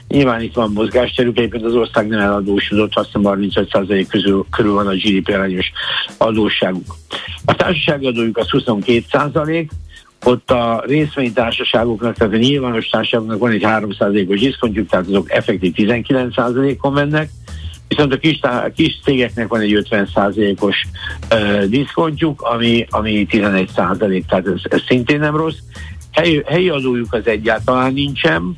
nyilván 0.08 0.42
itt 0.42 0.54
van 0.54 0.72
mozgásterük, 0.72 1.38
egyébként 1.38 1.64
az 1.64 1.74
ország 1.74 2.08
nem 2.08 2.20
eladósodott, 2.20 2.94
azt 2.94 3.06
hiszem 3.12 3.22
35% 3.24 4.06
közül, 4.08 4.46
körül 4.50 4.72
van 4.72 4.86
a 4.86 4.94
GDP 4.94 5.28
arányos 5.28 5.72
adósságuk. 6.18 6.96
A 7.44 7.54
társasági 7.54 8.06
adójuk 8.06 8.36
az 8.36 8.50
22 8.50 9.02
ott 10.24 10.50
a 10.50 10.82
részvénytársaságoknak, 10.86 12.16
tehát 12.16 12.32
a 12.32 12.36
nyilvános 12.36 12.88
társaságoknak 12.88 13.38
van 13.38 13.50
egy 13.50 13.64
3%-os 13.64 14.40
diszkontjuk, 14.40 14.88
tehát 14.88 15.06
azok 15.06 15.30
effektív 15.32 15.74
19%-on 15.76 16.92
mennek, 16.92 17.30
viszont 17.88 18.12
a 18.12 18.18
kis, 18.18 18.40
a 18.42 18.70
kis 18.74 18.98
cégeknek 19.04 19.48
van 19.48 19.60
egy 19.60 19.86
50%-os 19.90 20.86
uh, 21.30 21.64
diszkontjuk, 21.64 22.42
ami, 22.42 22.86
ami 22.90 23.26
11%, 23.30 24.24
tehát 24.26 24.46
ez, 24.46 24.60
ez 24.62 24.80
szintén 24.86 25.18
nem 25.18 25.36
rossz. 25.36 25.58
Helyi, 26.12 26.42
helyi 26.46 26.68
adójuk 26.68 27.14
az 27.14 27.26
egyáltalán 27.26 27.92
nincsen, 27.92 28.56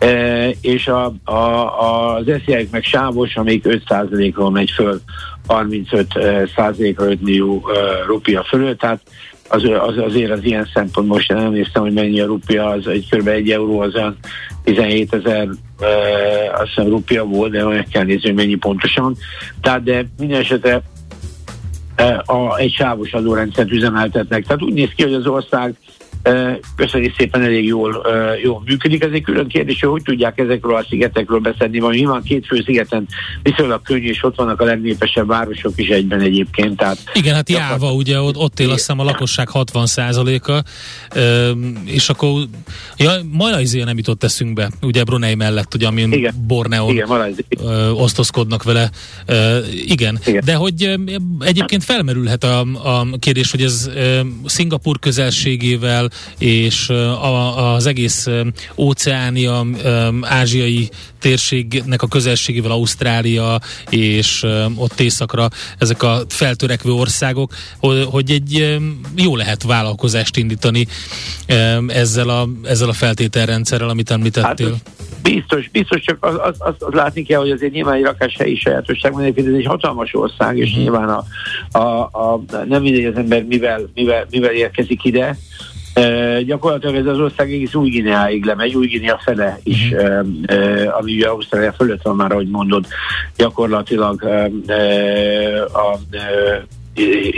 uh, 0.00 0.48
és 0.60 0.86
a, 0.86 1.14
a, 1.24 1.34
az 2.16 2.24
SZI 2.44 2.68
meg 2.70 2.84
sávos, 2.84 3.36
amelyik 3.36 3.64
5%-ról 3.68 4.50
megy 4.50 4.70
föl 4.70 5.00
35 5.46 6.06
százalékra 6.56 7.10
5 7.10 7.22
millió 7.22 7.54
uh, 7.54 7.72
rupia 8.06 8.44
fölött, 8.44 8.78
tehát 8.78 9.00
az, 9.52 9.62
az, 9.80 9.98
azért 9.98 10.30
az 10.30 10.44
ilyen 10.44 10.68
szempont 10.74 11.08
most 11.08 11.32
nem 11.32 11.52
néztem, 11.52 11.82
hogy 11.82 11.92
mennyi 11.92 12.20
a 12.20 12.26
rupia, 12.26 12.66
az 12.66 12.86
egy 12.86 13.06
kb. 13.10 13.28
egy 13.28 13.50
euró, 13.50 13.80
az 13.80 13.94
olyan 13.94 14.16
17 14.64 15.14
ezer 15.14 15.48
e, 15.80 15.86
azt 16.52 16.68
hiszem 16.74 16.90
rupia 16.90 17.24
volt, 17.24 17.52
de 17.52 17.64
meg 17.64 17.86
kell 17.92 18.04
nézni, 18.04 18.28
hogy 18.28 18.38
mennyi 18.38 18.54
pontosan. 18.54 19.16
Tehát 19.60 19.82
de 19.82 20.06
minden 20.18 20.40
esetre 20.40 20.82
e, 21.94 22.22
a, 22.26 22.56
egy 22.58 22.72
sávos 22.72 23.12
adórendszert 23.12 23.70
üzemeltetnek. 23.70 24.46
Tehát 24.46 24.62
úgy 24.62 24.74
néz 24.74 24.90
ki, 24.96 25.02
hogy 25.02 25.14
az 25.14 25.26
ország 25.26 25.74
köszönjük 26.76 27.14
szépen 27.16 27.42
elég 27.42 27.64
jól, 27.64 28.06
jól 28.42 28.62
működik. 28.64 29.04
Ez 29.04 29.10
egy 29.12 29.22
külön 29.22 29.48
kérdés, 29.48 29.80
hogy 29.80 29.90
hogy 29.90 30.02
tudják 30.02 30.38
ezekről 30.38 30.74
a 30.74 30.84
szigetekről 30.88 31.38
beszedni. 31.38 31.78
Van 31.78 31.94
nyilván 31.94 32.22
két 32.22 32.46
fő 32.46 32.62
szigeten 32.64 33.08
viszonylag 33.42 33.82
könnyű, 33.82 34.08
és 34.08 34.24
ott 34.24 34.36
vannak 34.36 34.60
a 34.60 34.64
legnépesebb 34.64 35.26
városok 35.26 35.72
is 35.76 35.88
egyben 35.88 36.20
egyébként. 36.20 36.76
Tehát 36.76 36.98
Igen, 37.12 37.34
hát 37.34 37.48
Jáva, 37.48 37.92
ugye 37.92 38.20
ott, 38.20 38.36
ott 38.36 38.60
él 38.60 38.68
azt 38.70 38.78
hiszem 38.78 38.98
a 38.98 39.04
lakosság 39.04 39.48
60%-a, 39.52 40.62
és 41.84 42.08
akkor 42.08 42.42
ja, 42.96 43.12
Malajzia 43.32 43.84
nem 43.84 43.96
jutott 43.96 44.24
eszünkbe, 44.24 44.70
ugye 44.82 45.04
Brunei 45.04 45.34
mellett, 45.34 45.74
ugye, 45.74 45.86
amin 45.86 46.12
Igen. 46.12 46.34
Borneon 46.46 46.90
Igen, 46.90 47.34
osztozkodnak 47.94 48.62
vele. 48.62 48.90
Igen. 49.84 50.18
Igen, 50.26 50.42
de 50.44 50.54
hogy 50.54 50.98
egyébként 51.40 51.84
felmerülhet 51.84 52.44
a, 52.44 52.60
a 52.60 53.06
kérdés, 53.18 53.50
hogy 53.50 53.62
ez 53.62 53.90
Szingapur 54.44 54.98
közelségével 54.98 56.09
és 56.38 56.88
a, 56.88 57.74
az 57.74 57.86
egész 57.86 58.26
óceánia, 58.76 59.66
ázsiai 60.20 60.88
térségnek 61.20 62.02
a 62.02 62.06
közelségével 62.06 62.70
Ausztrália 62.70 63.60
és 63.90 64.46
ott 64.76 65.00
északra 65.00 65.48
ezek 65.78 66.02
a 66.02 66.20
feltörekvő 66.28 66.90
országok, 66.90 67.52
hogy 68.10 68.30
egy 68.30 68.78
jó 69.16 69.36
lehet 69.36 69.62
vállalkozást 69.62 70.36
indítani 70.36 70.86
ezzel 71.86 72.28
a, 72.28 72.48
ezzel 72.64 72.88
a 72.88 72.92
feltételrendszerrel, 72.92 73.88
amit 73.88 74.10
említettél. 74.10 74.70
Hát, 74.70 75.00
biztos, 75.22 75.68
biztos, 75.68 76.00
csak 76.00 76.24
az, 76.24 76.34
az, 76.42 76.56
az, 76.58 76.74
az 76.78 76.92
látni 76.92 77.22
kell, 77.22 77.40
hogy 77.40 77.50
azért 77.50 77.72
nyilván 77.72 77.94
egy 77.94 78.02
rakás 78.02 78.36
helyi 78.38 78.56
sajátosság 78.56 79.12
van, 79.12 79.22
ez 79.22 79.32
egy 79.36 79.66
hatalmas 79.66 80.14
ország, 80.14 80.58
és 80.58 80.68
uh-huh. 80.68 80.82
nyilván 80.82 81.08
a, 81.08 81.24
a, 81.78 82.00
a, 82.02 82.42
nem 82.68 82.82
mindegy 82.82 83.04
az 83.04 83.16
ember 83.16 83.44
mivel, 83.44 83.90
mivel, 83.94 84.26
mivel 84.30 84.52
érkezik 84.52 85.04
ide, 85.04 85.38
E, 85.94 86.42
gyakorlatilag 86.42 86.94
ez 86.94 87.06
az 87.06 87.18
ország 87.18 87.52
egész 87.52 87.74
új 87.74 87.90
Guineáig 87.90 88.44
lemegy, 88.44 88.74
új 88.74 88.86
Guinea 88.86 89.18
fele 89.18 89.58
is, 89.62 89.90
e, 89.90 90.24
e, 90.46 90.88
ami 90.96 91.14
ugye 91.14 91.28
Ausztrália 91.28 91.72
fölött 91.72 92.02
van 92.02 92.16
már, 92.16 92.32
ahogy 92.32 92.48
mondod, 92.48 92.86
gyakorlatilag 93.36 94.24
e, 94.66 95.62
a 95.62 95.98
e, 96.10 96.64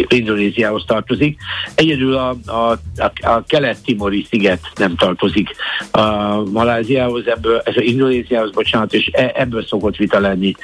Indonéziához 0.09 0.85
tartozik. 0.87 1.38
Egyedül 1.75 2.16
a, 2.16 2.37
a, 2.47 2.71
a, 2.97 3.12
a 3.21 3.44
kelet-timori 3.47 4.26
sziget 4.28 4.61
nem 4.75 4.97
tartozik 4.97 5.49
a 5.90 6.37
Maláziához, 6.50 7.26
ebből, 7.26 7.59
ez 7.64 7.76
az 7.76 7.82
Indonéziához, 7.82 8.50
bocsánat, 8.50 8.94
és 8.94 9.06
ebből 9.12 9.64
szokott 9.64 9.97
vita 9.97 10.21
lenni 10.21 10.54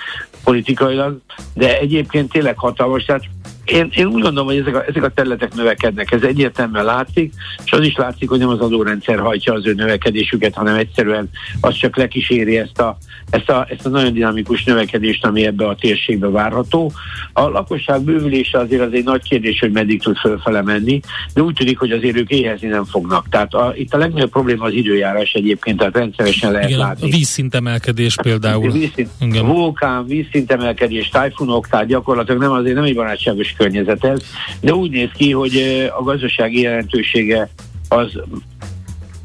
politikailag, 0.45 1.19
de 1.55 1.79
egyébként 1.79 2.33
tényleg 2.33 2.59
hatalmas, 2.59 3.05
tehát 3.05 3.25
én, 3.71 3.91
én 3.97 4.07
úgy 4.07 4.23
gondolom, 4.23 4.47
hogy 4.47 4.57
ezek 4.57 4.75
a, 4.75 4.85
ezek 4.89 5.03
a 5.03 5.09
területek 5.09 5.55
növekednek, 5.55 6.13
ez 6.13 6.23
egyértelműen 6.23 6.85
látszik, 6.85 7.33
és 7.65 7.73
az 7.73 7.85
is 7.87 7.97
látszik, 7.97 8.29
hogy 8.29 8.39
nem 8.39 8.49
az 8.49 8.61
adórendszer 8.61 9.19
hajtja 9.19 9.53
az 9.53 9.67
ő 9.67 9.73
növekedésüket, 9.73 10.55
hanem 10.55 10.75
egyszerűen 10.75 11.31
az 11.61 11.75
csak 11.75 11.97
lekíséri 11.97 12.59
ezt 12.59 12.81
a 12.81 12.99
ezt 13.31 13.49
a, 13.49 13.67
ezt 13.71 13.87
a 13.87 13.89
nagyon 13.89 14.13
dinamikus 14.13 14.65
növekedést, 14.65 15.25
ami 15.25 15.47
ebbe 15.47 15.67
a 15.67 15.75
térségbe 15.75 16.29
várható. 16.29 16.93
A 17.33 17.49
lakosság 17.49 18.03
bővülése 18.03 18.59
azért 18.59 18.83
az 18.83 18.93
egy 18.93 19.05
nagy 19.05 19.23
kérdés, 19.23 19.59
hogy 19.59 19.71
meddig 19.71 20.03
tud 20.03 20.17
fölfele 20.17 20.63
menni, 20.63 21.01
de 21.35 21.43
úgy 21.43 21.55
tűnik, 21.55 21.79
hogy 21.79 21.91
azért 21.91 22.17
ők 22.17 22.31
éhezni 22.31 22.69
nem 22.69 22.85
fognak. 22.85 23.29
Tehát 23.29 23.55
a, 23.55 23.73
itt 23.77 23.95
a 23.95 23.99
legnagyobb 23.99 24.31
probléma 24.31 24.65
az 24.65 24.73
időjárás 24.73 25.33
egyébként, 25.33 25.79
tehát 25.79 25.97
rendszeresen 25.97 26.53
lehet 26.53 26.69
Igen, 26.69 26.81
látni. 26.81 27.09
A 27.09 27.17
vízszintemelkedés 27.17 28.17
például. 28.23 28.71
Vízszint. 28.71 29.11
Vulkán, 29.41 30.07
vízszintemelkedés, 30.07 31.09
tájfunok, 31.09 31.69
tehát 31.69 31.87
gyakorlatilag 31.87 32.41
nem 32.41 32.53
azért 32.53 32.75
nem 32.75 32.85
egy 32.85 32.95
barátságos 32.95 33.55
környezet 33.59 34.05
ez, 34.05 34.21
de 34.61 34.75
úgy 34.75 34.91
néz 34.91 35.11
ki, 35.17 35.33
hogy 35.33 35.57
a 35.99 36.03
gazdasági 36.03 36.61
jelentősége 36.61 37.49
az 37.89 38.21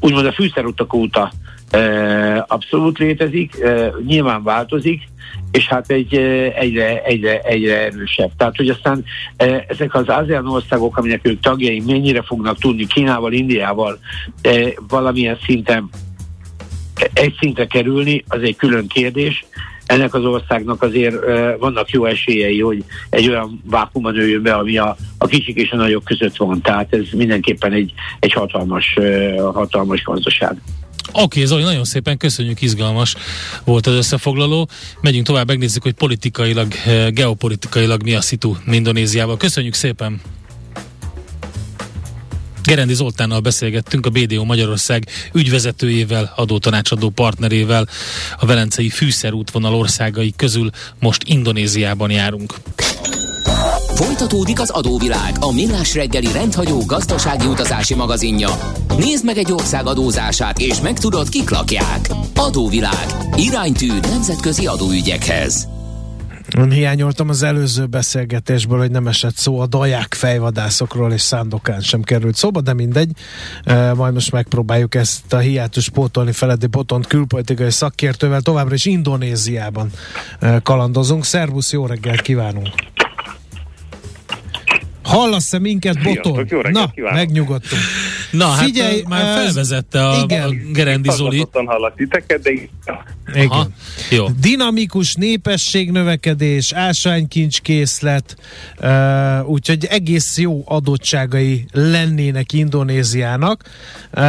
úgymond 0.00 0.26
a 0.26 0.32
fűszerutak 0.32 0.92
óta 0.92 1.32
abszolút 2.46 2.98
létezik, 2.98 3.56
nyilván 4.06 4.42
változik, 4.42 5.02
és 5.52 5.68
hát 5.68 5.90
egy 5.90 6.14
egyre, 6.54 7.02
egyre, 7.02 7.40
egyre 7.40 7.84
erősebb. 7.84 8.30
Tehát, 8.36 8.56
hogy 8.56 8.68
aztán 8.68 9.04
ezek 9.68 9.94
az 9.94 10.08
ASEAN 10.08 10.48
országok, 10.48 10.96
aminek 10.96 11.20
ők 11.22 11.40
tagjai, 11.40 11.80
mennyire 11.86 12.22
fognak 12.22 12.58
tudni 12.58 12.86
Kínával, 12.86 13.32
Indiával 13.32 13.98
valamilyen 14.88 15.38
szinten 15.46 15.90
egy 17.12 17.34
szintre 17.38 17.66
kerülni, 17.66 18.24
az 18.28 18.42
egy 18.42 18.56
külön 18.56 18.86
kérdés. 18.86 19.44
Ennek 19.86 20.14
az 20.14 20.24
országnak 20.24 20.82
azért 20.82 21.16
vannak 21.58 21.90
jó 21.90 22.04
esélyei, 22.04 22.60
hogy 22.60 22.84
egy 23.10 23.28
olyan 23.28 23.62
vákumban 23.64 24.12
nőjön 24.12 24.42
be, 24.42 24.54
ami 24.54 24.76
a, 24.78 24.96
a 25.18 25.26
kicsik 25.26 25.56
és 25.56 25.70
a 25.70 25.76
nagyok 25.76 26.04
között 26.04 26.36
van. 26.36 26.60
Tehát 26.60 26.94
ez 26.94 27.04
mindenképpen 27.12 27.72
egy, 27.72 27.92
egy 28.18 28.32
hatalmas, 28.32 28.98
hatalmas 29.52 30.02
gazdaság. 30.02 30.56
Oké, 31.12 31.22
okay, 31.22 31.44
Zoli, 31.44 31.62
nagyon 31.62 31.84
szépen 31.84 32.16
köszönjük, 32.16 32.62
izgalmas 32.62 33.14
volt 33.64 33.86
az 33.86 33.94
összefoglaló. 33.94 34.68
Megyünk 35.00 35.26
tovább, 35.26 35.46
megnézzük, 35.46 35.82
hogy 35.82 35.92
politikailag, 35.92 36.72
geopolitikailag 37.08 38.02
mi 38.02 38.14
a 38.14 38.20
szitu 38.20 38.54
Indonéziával. 38.66 39.36
Köszönjük 39.36 39.74
szépen! 39.74 40.20
Gerendi 42.64 42.94
Zoltánnal 42.94 43.40
beszélgettünk, 43.40 44.06
a 44.06 44.10
BDO 44.10 44.44
Magyarország 44.44 45.06
ügyvezetőjével, 45.32 46.32
adótanácsadó 46.36 47.08
partnerével, 47.10 47.88
a 48.38 48.46
Velencei 48.46 48.88
fűszerútvonal 48.88 49.74
országai 49.74 50.34
közül 50.36 50.70
most 51.00 51.22
Indonéziában 51.26 52.10
járunk. 52.10 52.54
Folytatódik 53.94 54.60
az 54.60 54.70
adóvilág, 54.70 55.36
a 55.40 55.52
millás 55.52 55.94
reggeli 55.94 56.32
rendhagyó 56.32 56.84
gazdasági 56.86 57.46
utazási 57.46 57.94
magazinja. 57.94 58.58
Nézd 58.96 59.24
meg 59.24 59.38
egy 59.38 59.52
ország 59.52 59.86
adózását, 59.86 60.58
és 60.58 60.80
megtudod, 60.80 61.28
kik 61.28 61.50
lakják. 61.50 62.10
Adóvilág. 62.34 63.06
Iránytű 63.36 63.92
nemzetközi 64.00 64.66
adóügyekhez. 64.66 65.73
Hiányoltam 66.62 67.28
az 67.28 67.42
előző 67.42 67.86
beszélgetésből, 67.86 68.78
hogy 68.78 68.90
nem 68.90 69.06
esett 69.06 69.36
szó 69.36 69.60
a 69.60 69.66
daják 69.66 70.14
fejvadászokról, 70.14 71.12
és 71.12 71.20
Szándokán 71.20 71.80
sem 71.80 72.02
került 72.02 72.34
szóba, 72.34 72.60
de 72.60 72.72
mindegy. 72.72 73.10
E, 73.64 73.94
majd 73.94 74.12
most 74.12 74.32
megpróbáljuk 74.32 74.94
ezt 74.94 75.32
a 75.32 75.38
hiátus 75.38 75.88
pótolni 75.88 76.32
Feledi 76.32 76.66
Botont 76.66 77.06
külpolitikai 77.06 77.70
szakértővel. 77.70 78.40
Továbbra 78.40 78.74
is 78.74 78.84
Indonéziában 78.84 79.90
e, 80.40 80.58
kalandozunk. 80.58 81.24
Szervusz, 81.24 81.72
jó 81.72 81.86
reggelt 81.86 82.20
kívánunk! 82.20 82.68
Hallasz-e 85.04 85.58
minket, 85.58 86.02
Boton? 86.02 86.46
Jó 86.48 86.60
Na, 86.60 86.90
kívánok. 86.90 87.16
megnyugodtunk. 87.16 87.82
Na, 88.30 88.46
hát 88.46 88.64
Figyelj, 88.64 88.96
hát 88.96 89.08
már 89.08 89.42
felvezette 89.42 90.08
a, 90.08 90.22
igen. 90.22 90.42
a 90.48 90.52
Gerendi 90.72 91.10
Zoli. 91.10 91.46
hallak 91.52 91.94
titeket, 91.96 92.42
de 92.42 92.50
igen. 92.50 93.48
Aha, 93.48 93.68
jó. 94.10 94.26
Dinamikus 94.40 95.14
népességnövekedés, 95.14 96.72
ásványkincskészlet, 96.72 98.36
uh, 98.80 99.48
úgyhogy 99.48 99.84
egész 99.84 100.38
jó 100.38 100.62
adottságai 100.66 101.64
lennének 101.72 102.52
Indonéziának, 102.52 103.62
uh, 103.64 104.20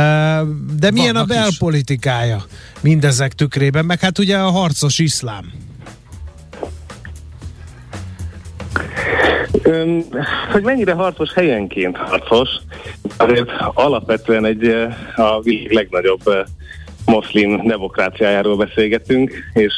de 0.79 0.91
milyen 0.91 1.13
Vannak 1.13 1.29
a 1.29 1.33
belpolitikája 1.33 2.35
is. 2.47 2.81
mindezek 2.81 3.33
tükrében, 3.33 3.85
meg 3.85 3.99
hát 3.99 4.19
ugye 4.19 4.37
a 4.37 4.49
harcos 4.49 4.99
iszlám. 4.99 5.51
Ön, 9.63 10.03
hogy 10.51 10.63
mennyire 10.63 10.93
harcos 10.93 11.33
helyenként 11.33 11.97
harcos, 11.97 12.49
azért 13.17 13.49
alapvetően 13.73 14.45
egy 14.45 14.75
a 15.15 15.41
világ 15.41 15.73
legnagyobb 15.73 16.45
moszlim 17.05 17.67
demokráciájáról 17.67 18.55
beszélgetünk, 18.55 19.33
és 19.53 19.73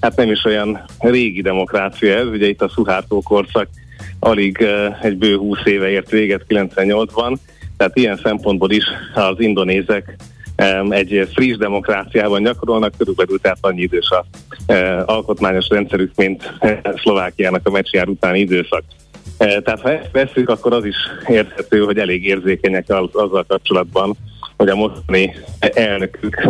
hát 0.00 0.16
nem 0.16 0.30
is 0.30 0.44
olyan 0.44 0.84
régi 0.98 1.42
demokrácia 1.42 2.16
ez, 2.16 2.26
ugye 2.26 2.46
itt 2.46 2.62
a 2.62 2.68
Szuhártó 2.68 3.20
korszak 3.22 3.68
alig 4.18 4.66
egy 5.02 5.16
bő 5.16 5.36
20 5.36 5.58
éve 5.64 5.88
ért 5.88 6.10
véget 6.10 6.44
98-ban, 6.48 7.36
tehát 7.76 7.96
ilyen 7.96 8.20
szempontból 8.22 8.70
is 8.70 8.84
az 9.14 9.34
indonézek 9.40 10.16
egy 10.88 11.28
friss 11.34 11.56
demokráciában 11.56 12.42
gyakorolnak, 12.42 12.94
körülbelül 12.98 13.38
tehát 13.40 13.58
annyi 13.60 13.80
idős 13.80 14.10
a 14.10 14.24
alkotmányos 15.06 15.68
rendszerük, 15.68 16.10
mint 16.16 16.52
Szlovákiának 16.96 17.66
a 17.66 17.70
meccsjár 17.70 18.08
utáni 18.08 18.38
időszak. 18.38 18.82
Tehát 19.38 19.80
ha 19.80 19.92
ezt 19.92 20.10
veszük, 20.12 20.48
akkor 20.48 20.72
az 20.72 20.84
is 20.84 20.96
érthető, 21.28 21.78
hogy 21.78 21.98
elég 21.98 22.24
érzékenyek 22.24 22.84
az, 22.88 23.08
azzal 23.12 23.44
kapcsolatban, 23.48 24.16
hogy 24.56 24.68
a 24.68 24.74
mostani 24.74 25.34
elnökük 25.58 26.48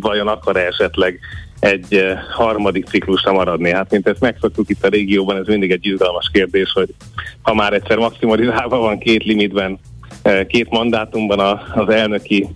vajon 0.00 0.28
akar 0.28 0.56
esetleg 0.56 1.18
egy 1.60 2.04
harmadik 2.32 2.86
ciklusra 2.86 3.32
maradni. 3.32 3.70
Hát 3.70 3.90
mint 3.90 4.08
ezt 4.08 4.20
megszoktuk 4.20 4.70
itt 4.70 4.84
a 4.84 4.88
régióban, 4.88 5.36
ez 5.36 5.46
mindig 5.46 5.70
egy 5.70 5.86
izgalmas 5.86 6.30
kérdés, 6.32 6.72
hogy 6.72 6.88
ha 7.42 7.54
már 7.54 7.72
egyszer 7.72 7.96
maximalizálva 7.96 8.78
van 8.78 8.98
két 8.98 9.24
limitben, 9.24 9.78
két 10.46 10.70
mandátumban 10.70 11.60
az 11.74 11.88
elnöki 11.88 12.48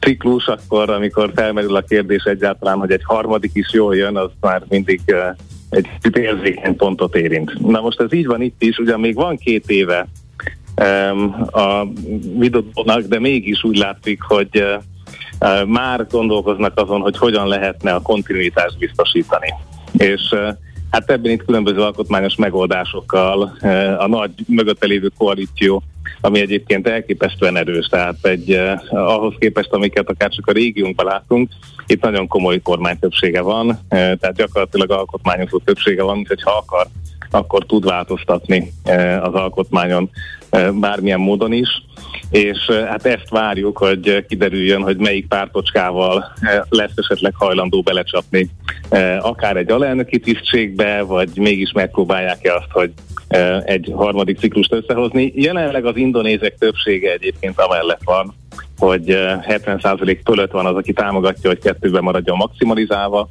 ciklus, 0.00 0.46
akkor 0.46 0.90
amikor 0.90 1.32
felmerül 1.34 1.76
a 1.76 1.80
kérdés 1.80 2.22
egyáltalán, 2.22 2.78
hogy 2.78 2.90
egy 2.90 3.04
harmadik 3.04 3.50
is 3.54 3.72
jól 3.72 3.96
jön, 3.96 4.16
az 4.16 4.30
már 4.40 4.62
mindig 4.68 5.00
egy 5.70 5.86
érzékeny 6.12 6.76
pontot 6.76 7.16
érint. 7.16 7.58
Na 7.58 7.80
most 7.80 8.00
ez 8.00 8.12
így 8.12 8.26
van 8.26 8.42
itt 8.42 8.62
is, 8.62 8.78
ugyan 8.78 9.00
még 9.00 9.14
van 9.14 9.36
két 9.36 9.70
éve 9.70 10.08
a 11.50 11.86
videónak, 12.38 13.00
de 13.00 13.20
mégis 13.20 13.64
úgy 13.64 13.76
látszik, 13.76 14.22
hogy 14.22 14.64
már 15.66 16.06
gondolkoznak 16.10 16.78
azon, 16.78 17.00
hogy 17.00 17.18
hogyan 17.18 17.46
lehetne 17.46 17.94
a 17.94 18.00
kontinuitást 18.00 18.78
biztosítani. 18.78 19.54
És 19.92 20.34
Hát 20.90 21.10
ebben 21.10 21.30
itt 21.30 21.44
különböző 21.44 21.80
alkotmányos 21.80 22.34
megoldásokkal 22.34 23.42
a 23.98 24.06
nagy 24.06 24.30
mögötte 24.46 24.86
lévő 24.86 25.10
koalíció, 25.18 25.82
ami 26.20 26.40
egyébként 26.40 26.88
elképesztően 26.88 27.56
erős, 27.56 27.86
tehát 27.86 28.16
egy, 28.22 28.60
ahhoz 28.90 29.34
képest, 29.38 29.72
amiket 29.72 30.08
akár 30.08 30.30
csak 30.30 30.46
a 30.46 30.52
régiónkban 30.52 31.06
látunk, 31.06 31.50
itt 31.86 32.02
nagyon 32.02 32.26
komoly 32.26 32.60
kormány 32.60 32.98
többsége 32.98 33.40
van, 33.40 33.78
tehát 33.88 34.34
gyakorlatilag 34.34 34.90
alkotmányozó 34.90 35.58
többsége 35.58 36.02
van, 36.02 36.18
úgyhogy 36.18 36.42
ha 36.42 36.50
akar, 36.50 36.86
akkor 37.30 37.64
tud 37.64 37.84
változtatni 37.84 38.72
az 39.20 39.34
alkotmányon 39.34 40.10
bármilyen 40.74 41.20
módon 41.20 41.52
is. 41.52 41.68
És 42.30 42.70
hát 42.88 43.06
ezt 43.06 43.28
várjuk, 43.28 43.78
hogy 43.78 44.26
kiderüljön, 44.28 44.82
hogy 44.82 44.96
melyik 44.96 45.28
pártocskával 45.28 46.32
lesz 46.68 46.92
esetleg 46.94 47.34
hajlandó 47.34 47.82
belecsapni 47.82 48.50
akár 49.20 49.56
egy 49.56 49.70
alelnöki 49.70 50.18
tisztségbe, 50.18 51.02
vagy 51.02 51.30
mégis 51.34 51.72
megpróbálják-e 51.72 52.54
azt, 52.54 52.70
hogy 52.70 52.92
egy 53.64 53.92
harmadik 53.94 54.38
ciklust 54.38 54.72
összehozni. 54.72 55.32
Jelenleg 55.34 55.84
az 55.84 55.96
indonézek 55.96 56.54
többsége 56.58 57.12
egyébként 57.12 57.60
amellett 57.60 58.02
van, 58.04 58.34
hogy 58.80 59.04
70% 59.06 60.18
fölött 60.24 60.50
van 60.50 60.66
az, 60.66 60.76
aki 60.76 60.92
támogatja, 60.92 61.50
hogy 61.50 61.58
kettőben 61.58 62.02
maradjon 62.02 62.36
maximalizálva 62.36 63.28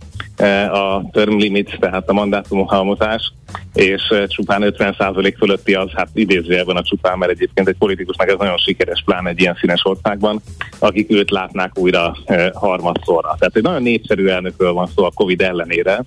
a 0.71 1.09
term 1.11 1.37
limit, 1.37 1.77
tehát 1.79 2.09
a 2.09 2.13
mandátum 2.13 2.65
halmozás, 2.65 3.33
és 3.73 4.13
csupán 4.27 4.61
50% 4.77 5.33
fölötti 5.37 5.73
az, 5.73 5.89
hát 5.95 6.09
idézőjelben 6.13 6.75
a 6.75 6.83
csupán, 6.83 7.17
mert 7.17 7.31
egyébként 7.31 7.67
egy 7.67 7.77
politikusnak 7.77 8.29
ez 8.29 8.37
nagyon 8.37 8.57
sikeres 8.57 9.01
plán 9.05 9.27
egy 9.27 9.39
ilyen 9.39 9.57
színes 9.59 9.85
országban, 9.85 10.41
akik 10.79 11.11
őt 11.11 11.31
látnák 11.31 11.71
újra 11.77 12.17
harmadszorra. 12.53 13.35
Tehát 13.39 13.55
egy 13.55 13.63
nagyon 13.63 13.81
népszerű 13.81 14.27
elnökről 14.27 14.73
van 14.73 14.89
szó 14.95 15.03
a 15.03 15.11
Covid 15.15 15.41
ellenére, 15.41 16.03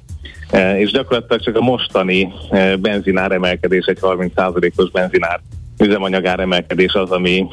és 0.76 0.90
gyakorlatilag 0.90 1.42
csak 1.42 1.56
a 1.56 1.60
mostani 1.60 2.32
benzinár 2.78 3.32
emelkedés, 3.32 3.84
egy 3.86 3.98
30%-os 4.00 4.90
benzinár 4.90 5.40
üzemanyagár 5.82 6.40
emelkedés 6.40 6.92
az, 6.92 7.10
ami 7.10 7.46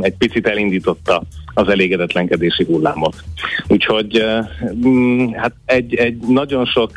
egy 0.00 0.14
picit 0.18 0.46
elindította 0.46 1.22
az 1.54 1.68
elégedetlenkedési 1.68 2.64
hullámot. 2.64 3.14
Úgyhogy 3.68 4.24
mm, 4.86 5.32
hát 5.32 5.52
egy, 5.64 5.94
egy 5.94 6.16
nagyon 6.16 6.64
sok 6.64 6.90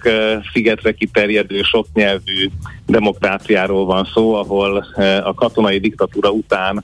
szigetre 0.54 0.92
kiterjedő, 0.92 1.62
sok 1.62 1.88
nyelvű 1.94 2.50
demokráciáról 2.86 3.86
van 3.86 4.10
szó, 4.14 4.34
ahol 4.34 4.86
a 5.24 5.34
katonai 5.34 5.80
diktatúra 5.80 6.30
után 6.30 6.84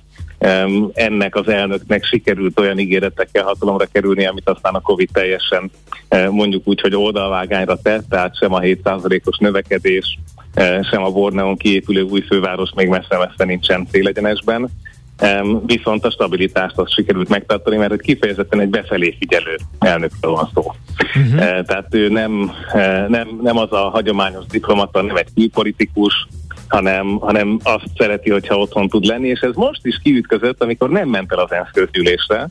ennek 0.94 1.36
az 1.36 1.48
elnöknek 1.48 2.06
sikerült 2.06 2.60
olyan 2.60 2.80
ígéretekkel 2.80 3.44
hatalomra 3.44 3.86
kerülni, 3.92 4.26
amit 4.26 4.50
aztán 4.50 4.74
a 4.74 4.82
Covid 4.82 5.10
teljesen 5.14 5.72
mondjuk 6.30 6.68
úgy, 6.68 6.82
hogy 6.82 6.96
oldalvágányra 6.96 7.78
tett, 7.82 8.10
tehát 8.10 8.38
sem 8.38 8.54
a 8.54 8.60
7%-os 8.60 9.38
növekedés, 9.38 10.20
sem 10.92 11.04
a 11.04 11.12
Borneon 11.12 11.58
kiépülő 11.58 12.02
új 12.02 12.22
főváros 12.22 12.70
még 12.76 12.88
messze-messze 12.88 13.46
nincsen 13.46 13.88
célegyenesben. 13.92 14.70
Viszont 15.66 16.06
a 16.06 16.12
stabilitást 16.12 16.78
azt 16.78 16.94
sikerült 16.94 17.30
megtartani, 17.30 17.78
mert 17.78 18.02
kifejezetten 18.02 18.60
egy 18.60 18.70
befelé 18.70 19.16
figyelő 19.20 19.56
elnökről 19.80 20.32
van 20.32 20.50
szó. 20.54 20.72
Uh-huh. 21.16 21.66
Tehát 21.66 21.88
ő 21.90 22.10
nem, 22.10 22.52
nem, 23.08 23.40
nem 23.42 23.58
az 23.58 23.72
a 23.72 23.90
hagyományos 23.90 24.46
diplomata, 24.46 25.02
nem 25.02 25.16
egy 25.16 25.34
külpolitikus, 25.36 26.28
hanem, 26.68 27.18
hanem 27.18 27.60
azt 27.64 27.88
szereti, 27.98 28.30
hogyha 28.30 28.58
otthon 28.58 28.88
tud 28.88 29.06
lenni, 29.06 29.28
és 29.28 29.40
ez 29.40 29.56
most 29.56 29.86
is 29.86 30.00
kiütközött, 30.04 30.64
amikor 30.64 30.90
nem 30.90 31.10
ment 31.10 31.32
el 31.32 31.40
az 31.40 31.52
ENSZ 31.52 31.72
közgyűlésre, 31.74 32.50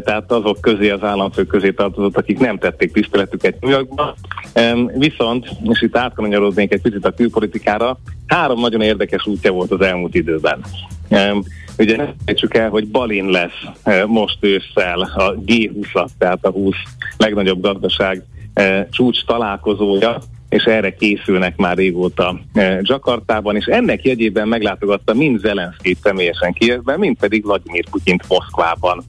tehát 0.00 0.32
azok 0.32 0.60
közé, 0.60 0.90
az 0.90 1.02
államfők 1.02 1.46
közé 1.46 1.70
tartozott, 1.70 2.16
akik 2.16 2.38
nem 2.38 2.58
tették 2.58 2.92
tiszteletüket 2.92 3.60
New 3.60 3.70
Yorkban. 3.70 4.14
E, 4.52 4.74
viszont, 4.94 5.48
és 5.62 5.82
itt 5.82 5.96
átkanyarodnék 5.96 6.72
egy 6.72 6.80
picit 6.80 7.04
a 7.04 7.10
külpolitikára, 7.10 7.98
három 8.26 8.60
nagyon 8.60 8.80
érdekes 8.80 9.26
útja 9.26 9.52
volt 9.52 9.70
az 9.70 9.80
elmúlt 9.80 10.14
időben. 10.14 10.60
E, 11.08 11.34
ugye 11.78 11.96
ne 11.96 12.08
felejtsük 12.18 12.54
el, 12.54 12.68
hogy 12.68 12.88
Balin 12.88 13.30
lesz 13.30 13.62
most 14.06 14.36
ősszel 14.40 15.00
a 15.00 15.34
G20-at, 15.46 16.08
tehát 16.18 16.44
a 16.44 16.50
20 16.50 16.74
legnagyobb 17.16 17.60
gazdaság 17.60 18.22
csúcs 18.90 19.24
találkozója, 19.24 20.18
és 20.48 20.64
erre 20.64 20.94
készülnek 20.94 21.56
már 21.56 21.76
régóta 21.76 22.40
Jakartában, 22.80 23.56
és 23.56 23.64
ennek 23.64 24.04
jegyében 24.04 24.48
meglátogatta 24.48 25.14
mind 25.14 25.40
Zelenszkét 25.40 25.98
személyesen 26.02 26.52
Kievben, 26.52 26.98
mind 26.98 27.16
pedig 27.18 27.44
Vladimir 27.44 27.88
Putyint 27.90 28.28
Moszkvában 28.28 29.04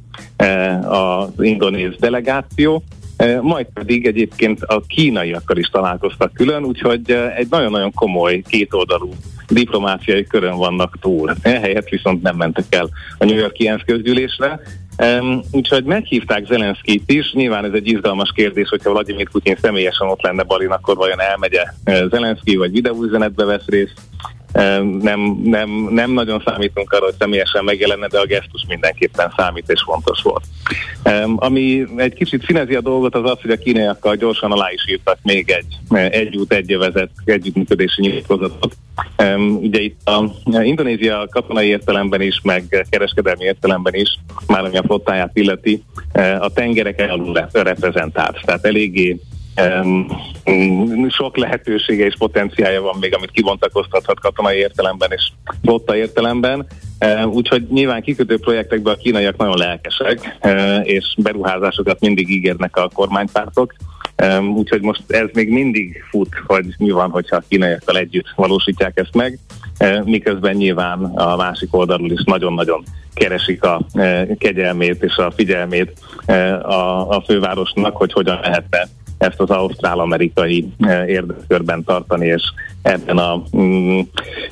az 0.81 1.29
indonéz 1.37 1.95
delegáció. 1.99 2.83
Eh, 3.17 3.41
majd 3.41 3.67
pedig 3.73 4.05
egyébként 4.05 4.63
a 4.63 4.81
kínaiakkal 4.87 5.57
is 5.57 5.67
találkoztak 5.67 6.33
külön, 6.33 6.63
úgyhogy 6.63 7.11
egy 7.35 7.47
nagyon-nagyon 7.49 7.93
komoly 7.93 8.41
kétoldalú 8.47 9.09
diplomáciai 9.47 10.23
körön 10.23 10.57
vannak 10.57 10.97
túl. 11.01 11.33
Ehelyett 11.41 11.89
viszont 11.89 12.21
nem 12.21 12.35
mentek 12.35 12.65
el 12.69 12.89
a 13.17 13.25
New 13.25 13.37
York 13.37 13.59
ENSZ 13.59 13.81
közgyűlésre, 13.85 14.59
Um, 14.97 15.41
úgyhogy 15.51 15.83
meghívták 15.83 16.45
Zelenszkit 16.45 17.11
is, 17.11 17.33
nyilván 17.33 17.65
ez 17.65 17.73
egy 17.73 17.87
izgalmas 17.87 18.31
kérdés, 18.35 18.69
hogyha 18.69 18.91
Vladimir 18.91 19.29
Putin 19.29 19.57
személyesen 19.61 20.07
ott 20.07 20.21
lenne 20.21 20.43
Balin, 20.43 20.69
akkor 20.69 20.95
vajon 20.95 21.21
elmegye 21.21 21.63
Zelenszky, 22.09 22.55
vagy 22.55 22.71
videóüzenetbe 22.71 23.45
vesz 23.45 23.65
részt 23.65 23.93
nem, 25.01 25.39
nem, 25.43 25.69
nem 25.89 26.11
nagyon 26.11 26.41
számítunk 26.45 26.91
arra, 26.91 27.05
hogy 27.05 27.15
személyesen 27.19 27.63
megjelenne, 27.63 28.07
de 28.07 28.19
a 28.19 28.25
gesztus 28.25 28.65
mindenképpen 28.67 29.33
számít 29.37 29.69
és 29.69 29.81
fontos 29.85 30.21
volt. 30.21 30.43
Ami 31.35 31.85
egy 31.95 32.13
kicsit 32.13 32.45
színezi 32.45 32.75
a 32.75 32.81
dolgot, 32.81 33.15
az 33.15 33.29
az, 33.31 33.41
hogy 33.41 33.51
a 33.51 33.57
kínaiakkal 33.57 34.15
gyorsan 34.15 34.51
alá 34.51 34.71
is 34.71 34.87
írtak 34.89 35.17
még 35.21 35.49
egy 35.49 35.77
egy 36.09 36.37
út, 36.37 36.53
egy 36.53 36.77
vezet 36.77 37.09
együttműködési 37.25 38.01
nyilatkozatot. 38.01 38.75
Ugye 39.59 39.79
itt 39.79 40.07
a 40.07 40.31
Indonézia 40.63 41.27
katonai 41.31 41.67
értelemben 41.67 42.21
is, 42.21 42.41
meg 42.43 42.87
kereskedelmi 42.89 43.43
értelemben 43.43 43.93
is, 43.93 44.19
már 44.47 44.65
ami 44.65 44.77
a 44.77 44.83
flottáját 44.83 45.31
illeti, 45.33 45.83
a 46.39 46.49
tengerek 46.53 47.05
alul 47.09 47.47
reprezentált. 47.51 48.39
Tehát 48.45 48.65
eléggé 48.65 49.19
Um, 49.61 50.07
sok 51.09 51.37
lehetősége 51.37 52.05
és 52.05 52.15
potenciája 52.17 52.81
van 52.81 52.97
még, 52.99 53.15
amit 53.15 53.31
kibontakoztathat 53.31 54.19
katonai 54.19 54.57
értelemben 54.57 55.11
és 55.11 55.31
flotta 55.63 55.95
értelemben. 55.95 56.67
Um, 57.05 57.31
úgyhogy 57.31 57.67
nyilván 57.69 58.01
kikötő 58.01 58.39
projektekben 58.39 58.93
a 58.93 58.97
kínaiak 58.97 59.37
nagyon 59.37 59.57
lelkesek, 59.57 60.37
uh, 60.43 60.87
és 60.87 61.15
beruházásokat 61.17 61.99
mindig 61.99 62.29
ígérnek 62.29 62.77
a 62.77 62.89
kormánypártok. 62.93 63.73
Um, 64.23 64.47
úgyhogy 64.47 64.81
most 64.81 65.03
ez 65.07 65.27
még 65.33 65.49
mindig 65.49 66.03
fut, 66.09 66.35
hogy 66.45 66.65
mi 66.77 66.91
van, 66.91 67.09
hogyha 67.09 67.35
a 67.35 67.43
kínaiakkal 67.47 67.97
együtt 67.97 68.33
valósítják 68.35 68.99
ezt 68.99 69.15
meg, 69.15 69.39
miközben 70.03 70.55
nyilván 70.55 71.03
a 71.03 71.35
másik 71.35 71.75
oldalról 71.75 72.11
is 72.11 72.23
nagyon-nagyon 72.23 72.83
keresik 73.13 73.63
a 73.63 73.85
kegyelmét 74.37 75.03
és 75.03 75.15
a 75.15 75.31
figyelmét 75.31 75.99
a, 76.61 77.09
a 77.09 77.23
fővárosnak, 77.25 77.97
hogy 77.97 78.13
hogyan 78.13 78.39
lehetne 78.41 78.87
ezt 79.23 79.39
az 79.39 79.49
ausztrál-amerikai 79.49 80.73
eh, 80.79 81.07
érdekkörben 81.07 81.83
tartani, 81.83 82.27
és 82.27 82.41
ebben 82.81 83.17
a 83.17 83.43
mm, 83.57 83.99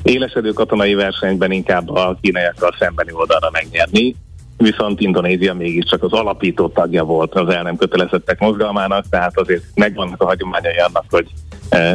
élesedő 0.02 0.52
katonai 0.52 0.94
versenyben 0.94 1.50
inkább 1.50 1.90
a 1.90 2.16
kínaiakkal 2.20 2.74
szembeni 2.78 3.12
oldalra 3.12 3.50
megnyerni. 3.52 4.14
Viszont 4.56 5.00
Indonézia 5.00 5.54
mégiscsak 5.54 6.02
az 6.02 6.12
alapító 6.12 6.68
tagja 6.68 7.04
volt 7.04 7.34
az 7.34 7.48
el 7.48 7.62
nem 7.62 7.76
kötelezettek 7.76 8.38
mozgalmának, 8.38 9.04
tehát 9.10 9.38
azért 9.38 9.62
megvannak 9.74 10.22
a 10.22 10.26
hagyományai 10.26 10.76
annak, 10.76 11.04
hogy 11.10 11.26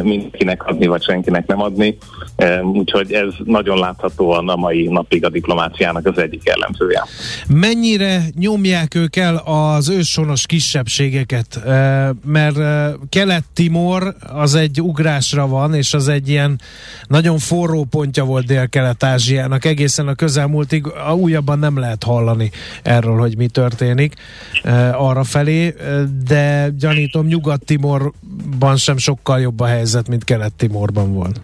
mindenkinek 0.02 0.66
adni, 0.66 0.86
vagy 0.86 1.02
senkinek 1.02 1.46
nem 1.46 1.60
adni. 1.60 1.98
E, 2.36 2.62
úgyhogy 2.62 3.12
ez 3.12 3.28
nagyon 3.44 3.78
láthatóan 3.78 4.48
a 4.48 4.56
mai 4.56 4.86
napig 4.86 5.24
a 5.24 5.28
diplomáciának 5.28 6.06
az 6.06 6.18
egyik 6.18 6.42
jellemzője. 6.44 7.04
Mennyire 7.48 8.22
nyomják 8.38 8.94
ők 8.94 9.16
el 9.16 9.36
az 9.36 9.88
őshonos 9.88 10.46
kisebbségeket? 10.46 11.56
E, 11.56 12.12
mert 12.24 12.56
Kelet-Timor 13.08 14.14
az 14.32 14.54
egy 14.54 14.82
ugrásra 14.82 15.46
van, 15.46 15.74
és 15.74 15.94
az 15.94 16.08
egy 16.08 16.28
ilyen 16.28 16.60
nagyon 17.06 17.38
forró 17.38 17.84
pontja 17.84 18.24
volt 18.24 18.46
Dél-Kelet-Ázsiának. 18.46 19.64
Egészen 19.64 20.08
a 20.08 20.14
közelmúltig 20.14 20.86
újabban 21.16 21.58
nem 21.58 21.78
lehet 21.78 22.02
hallani 22.02 22.50
erről, 22.82 23.18
hogy 23.18 23.36
mi 23.36 23.46
történik 23.46 24.14
arra 24.92 25.24
felé, 25.24 25.74
de 26.26 26.70
gyanítom 26.78 27.26
Nyugat-Timorban 27.26 28.76
sem 28.76 28.96
sokkal 28.96 29.40
jobb 29.40 29.60
a 29.60 29.66
helyzet, 29.68 30.08
mint 30.08 30.24
Kelet-Timorban 30.24 31.14
volt? 31.14 31.40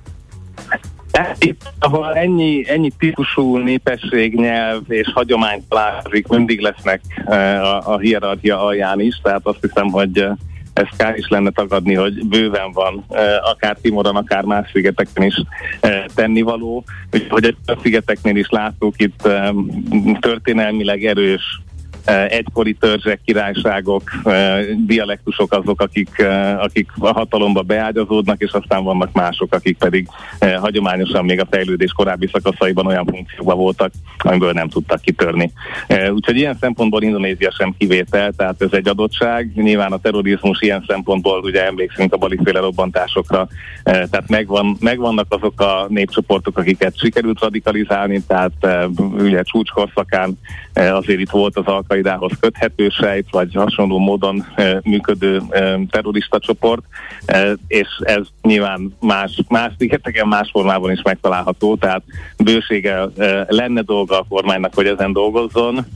Itt, 1.39 1.73
ahol 1.79 2.15
ennyi, 2.15 2.65
ennyi 2.69 2.91
típusú 2.99 3.57
népesség, 3.57 4.35
nyelv 4.35 4.83
és 4.89 5.11
hagyomány 5.15 5.65
találkozik, 5.69 6.27
mindig 6.27 6.61
lesznek 6.61 7.01
a, 7.27 7.93
a 7.93 7.99
hierarchia 7.99 8.65
alján 8.65 9.01
is, 9.01 9.21
tehát 9.23 9.41
azt 9.43 9.59
hiszem, 9.61 9.89
hogy 9.89 10.27
ezt 10.73 10.97
kár 10.97 11.17
is 11.17 11.29
lenne 11.29 11.51
tagadni, 11.51 11.95
hogy 11.95 12.27
bőven 12.27 12.73
van, 12.73 13.05
akár 13.43 13.77
Timoron, 13.83 14.17
akár 14.17 14.45
más 14.45 14.71
szigeteken 14.73 15.25
is 15.25 15.43
tennivaló. 16.15 16.85
Hogy 17.29 17.57
a 17.67 17.79
szigeteknél 17.83 18.37
is 18.37 18.49
láttuk 18.51 18.95
itt 19.01 19.29
történelmileg 20.21 21.05
erős 21.05 21.43
Eh, 21.43 21.64
egykori 22.05 22.75
törzsek, 22.75 23.21
királyságok, 23.25 24.03
eh, 24.25 24.65
dialektusok 24.87 25.53
azok, 25.53 25.81
akik, 25.81 26.19
eh, 26.19 26.63
akik 26.63 26.91
a 26.99 27.13
hatalomba 27.13 27.63
beágyazódnak, 27.63 28.41
és 28.41 28.53
aztán 28.53 28.85
vannak 28.85 29.13
mások, 29.13 29.55
akik 29.55 29.79
pedig 29.79 30.09
hagyományosan 30.61 31.25
még 31.25 31.41
a 31.41 31.47
fejlődés 31.51 31.93
korábbi 31.93 32.29
szakaszaiban 32.33 32.87
olyan 32.87 33.07
funkcióban 33.07 33.57
voltak, 33.57 33.93
amiből 34.19 34.53
nem 34.53 34.69
tudtak 34.69 35.01
kitörni. 35.01 35.53
Úgyhogy 36.11 36.37
ilyen 36.37 36.57
szempontból 36.61 37.03
Indonézia 37.03 37.51
sem 37.51 37.75
kivétel, 37.79 38.33
tehát 38.33 38.63
ez 38.63 38.73
egy 38.73 38.89
adottság. 38.89 39.51
Nyilván 39.55 39.93
a 39.93 39.99
terrorizmus 39.99 40.61
ilyen 40.61 40.85
szempontból 40.87 41.41
ugye 41.43 41.67
emlékszünk 41.67 42.13
a 42.13 42.17
baliféle 42.17 42.61
robbantásokra, 42.61 43.49
tehát 43.85 44.29
megvan, 44.29 44.77
megvannak 44.81 45.27
azok 45.29 45.61
a 45.61 45.87
népcsoportok, 45.89 46.59
akiket 46.59 46.99
sikerült 46.99 47.41
radikalizálni, 47.41 48.23
tehát 48.27 48.53
ugye 49.19 49.43
csúcskorszakán 49.43 50.39
azért 50.75 51.21
itt 51.21 51.31
volt 51.31 51.57
az 51.57 51.67
alkalom, 51.67 51.94
Al-Qaidához 51.95 52.33
köthető 52.41 52.89
sejt, 52.89 53.27
vagy 53.31 53.55
hasonló 53.55 53.99
módon 53.99 54.45
e, 54.55 54.81
működő 54.85 55.43
e, 55.51 55.79
terrorista 55.91 56.39
csoport, 56.39 56.83
e, 57.27 57.53
és 57.67 57.89
ez 58.01 58.27
nyilván 58.43 58.97
más, 59.01 59.41
más 59.49 59.73
szigeteken, 59.79 60.29
más 60.29 60.51
formában 60.53 60.91
is 60.91 61.03
megtalálható, 61.03 61.77
tehát 61.77 62.03
bősége 62.39 63.09
lenne 63.49 63.83
dolga 63.83 64.19
a 64.19 64.27
kormánynak, 64.29 64.75
hogy 64.75 64.87
ezen 64.87 65.13
dolgozzon, 65.13 65.87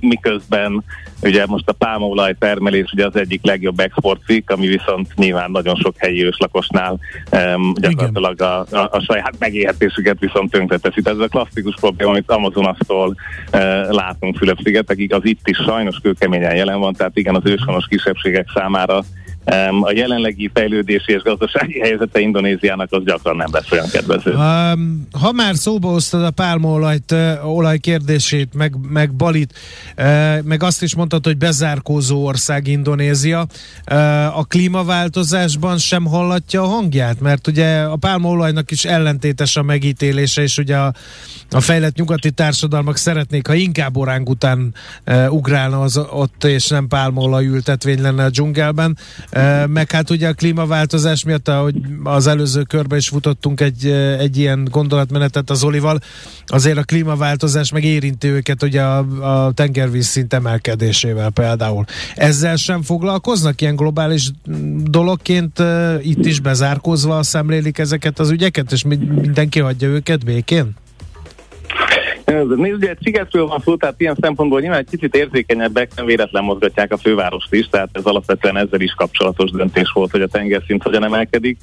miközben 0.00 0.84
ugye 1.24 1.46
most 1.46 1.68
a 1.68 1.72
pálmaolaj 1.72 2.34
termelés 2.38 2.92
ugye 2.92 3.06
az 3.06 3.16
egyik 3.16 3.44
legjobb 3.44 3.80
exportcikk, 3.80 4.50
ami 4.50 4.66
viszont 4.66 5.14
nyilván 5.14 5.50
nagyon 5.50 5.74
sok 5.74 5.94
helyi 5.98 6.24
őslakosnál 6.24 6.98
e, 7.30 7.56
gyakorlatilag 7.74 8.40
a, 8.40 8.58
a, 8.58 8.88
a 8.90 9.00
saját 9.06 9.34
megélhetésüket 9.38 10.18
viszont 10.18 10.50
tönkreteszi. 10.50 11.00
Ez 11.04 11.18
a 11.18 11.28
klasszikus 11.28 11.74
probléma, 11.80 12.10
amit 12.10 12.30
Amazonasztól 12.30 13.16
e, 13.50 13.92
látunk 13.92 14.36
Fülöp-szigetekig, 14.36 15.12
az 15.12 15.24
itt 15.24 15.48
is 15.48 15.56
sajnos 15.56 15.98
kőkeményen 16.02 16.56
jelen 16.56 16.78
van, 16.78 16.92
tehát 16.92 17.16
igen, 17.16 17.34
az 17.34 17.42
őshonos 17.44 17.86
kisebbségek 17.88 18.50
számára 18.54 19.02
a 19.82 19.92
jelenlegi 19.94 20.50
fejlődési 20.54 21.12
és 21.12 21.22
gazdasági 21.22 21.80
helyzete 21.80 22.20
Indonéziának 22.20 22.92
az 22.92 23.04
gyakran 23.04 23.36
nem 23.36 23.48
lesz 23.52 23.70
olyan 23.70 23.88
kedvező. 23.92 24.32
Ha 25.20 25.32
már 25.32 25.54
szóba 25.54 25.88
hoztad 25.88 26.24
a 26.24 26.30
pálmaolajt, 26.30 27.14
olaj 27.44 27.78
kérdését, 27.78 28.54
meg, 28.54 28.74
meg 28.88 29.12
Balit, 29.12 29.54
meg 30.42 30.62
azt 30.62 30.82
is 30.82 30.94
mondtad, 30.94 31.24
hogy 31.24 31.36
bezárkózó 31.36 32.24
ország 32.24 32.66
Indonézia, 32.66 33.46
a 34.34 34.44
klímaváltozásban 34.44 35.78
sem 35.78 36.06
hallatja 36.06 36.62
a 36.62 36.66
hangját, 36.66 37.20
mert 37.20 37.46
ugye 37.46 37.80
a 37.80 37.96
pálmaolajnak 37.96 38.70
is 38.70 38.84
ellentétes 38.84 39.56
a 39.56 39.62
megítélése, 39.62 40.42
és 40.42 40.58
ugye 40.58 40.76
a, 40.76 40.94
a 41.50 41.60
fejlett 41.60 41.96
nyugati 41.96 42.30
társadalmak 42.30 42.96
szeretnék, 42.96 43.46
ha 43.46 43.54
inkább 43.54 43.96
oráng 43.96 44.28
után 44.28 44.74
ugrálna 45.28 45.80
az 45.80 45.96
ott, 45.96 46.44
és 46.44 46.68
nem 46.68 46.88
pálmaolaj 46.88 47.46
ültetvény 47.46 48.00
lenne 48.00 48.24
a 48.24 48.30
dzsungelben, 48.30 48.96
meg 49.66 49.90
hát 49.90 50.10
ugye 50.10 50.28
a 50.28 50.32
klímaváltozás 50.32 51.24
miatt, 51.24 51.48
ahogy 51.48 51.74
az 52.04 52.26
előző 52.26 52.62
körben 52.62 52.98
is 52.98 53.08
futottunk 53.08 53.60
egy, 53.60 53.86
egy 54.18 54.36
ilyen 54.36 54.68
gondolatmenetet 54.70 55.50
az 55.50 55.64
Olival, 55.64 56.00
azért 56.46 56.78
a 56.78 56.82
klímaváltozás 56.82 57.72
meg 57.72 57.84
érinti 57.84 58.28
őket 58.28 58.62
ugye 58.62 58.82
a, 58.82 58.98
a 59.46 59.52
tengervíz 59.52 60.06
szint 60.06 60.34
emelkedésével 60.34 61.30
például. 61.30 61.84
Ezzel 62.14 62.56
sem 62.56 62.82
foglalkoznak 62.82 63.60
ilyen 63.60 63.76
globális 63.76 64.30
dologként 64.84 65.62
itt 66.02 66.26
is 66.26 66.40
bezárkózva 66.40 67.22
szemlélik 67.22 67.78
ezeket 67.78 68.18
az 68.18 68.30
ügyeket, 68.30 68.72
és 68.72 68.82
mindenki 68.82 69.60
hagyja 69.60 69.88
őket 69.88 70.24
békén? 70.24 70.74
Nézd, 72.42 72.76
ugye 72.76 72.90
egy 72.90 72.98
szigetről 73.02 73.46
van 73.46 73.60
szó, 73.64 73.76
tehát 73.76 74.00
ilyen 74.00 74.16
szempontból 74.20 74.60
nyilván 74.60 74.78
egy 74.78 74.88
kicsit 74.90 75.14
érzékenyebbek, 75.14 75.90
nem 75.96 76.06
véletlen 76.06 76.44
mozgatják 76.44 76.92
a 76.92 76.96
fővárost 76.96 77.54
is, 77.54 77.68
tehát 77.68 77.88
ez 77.92 78.04
alapvetően 78.04 78.56
ezzel 78.56 78.80
is 78.80 78.92
kapcsolatos 78.92 79.50
döntés 79.50 79.90
volt, 79.94 80.10
hogy 80.10 80.22
a 80.22 80.26
tengerszint 80.26 80.82
hogyan 80.82 81.04
emelkedik. 81.04 81.58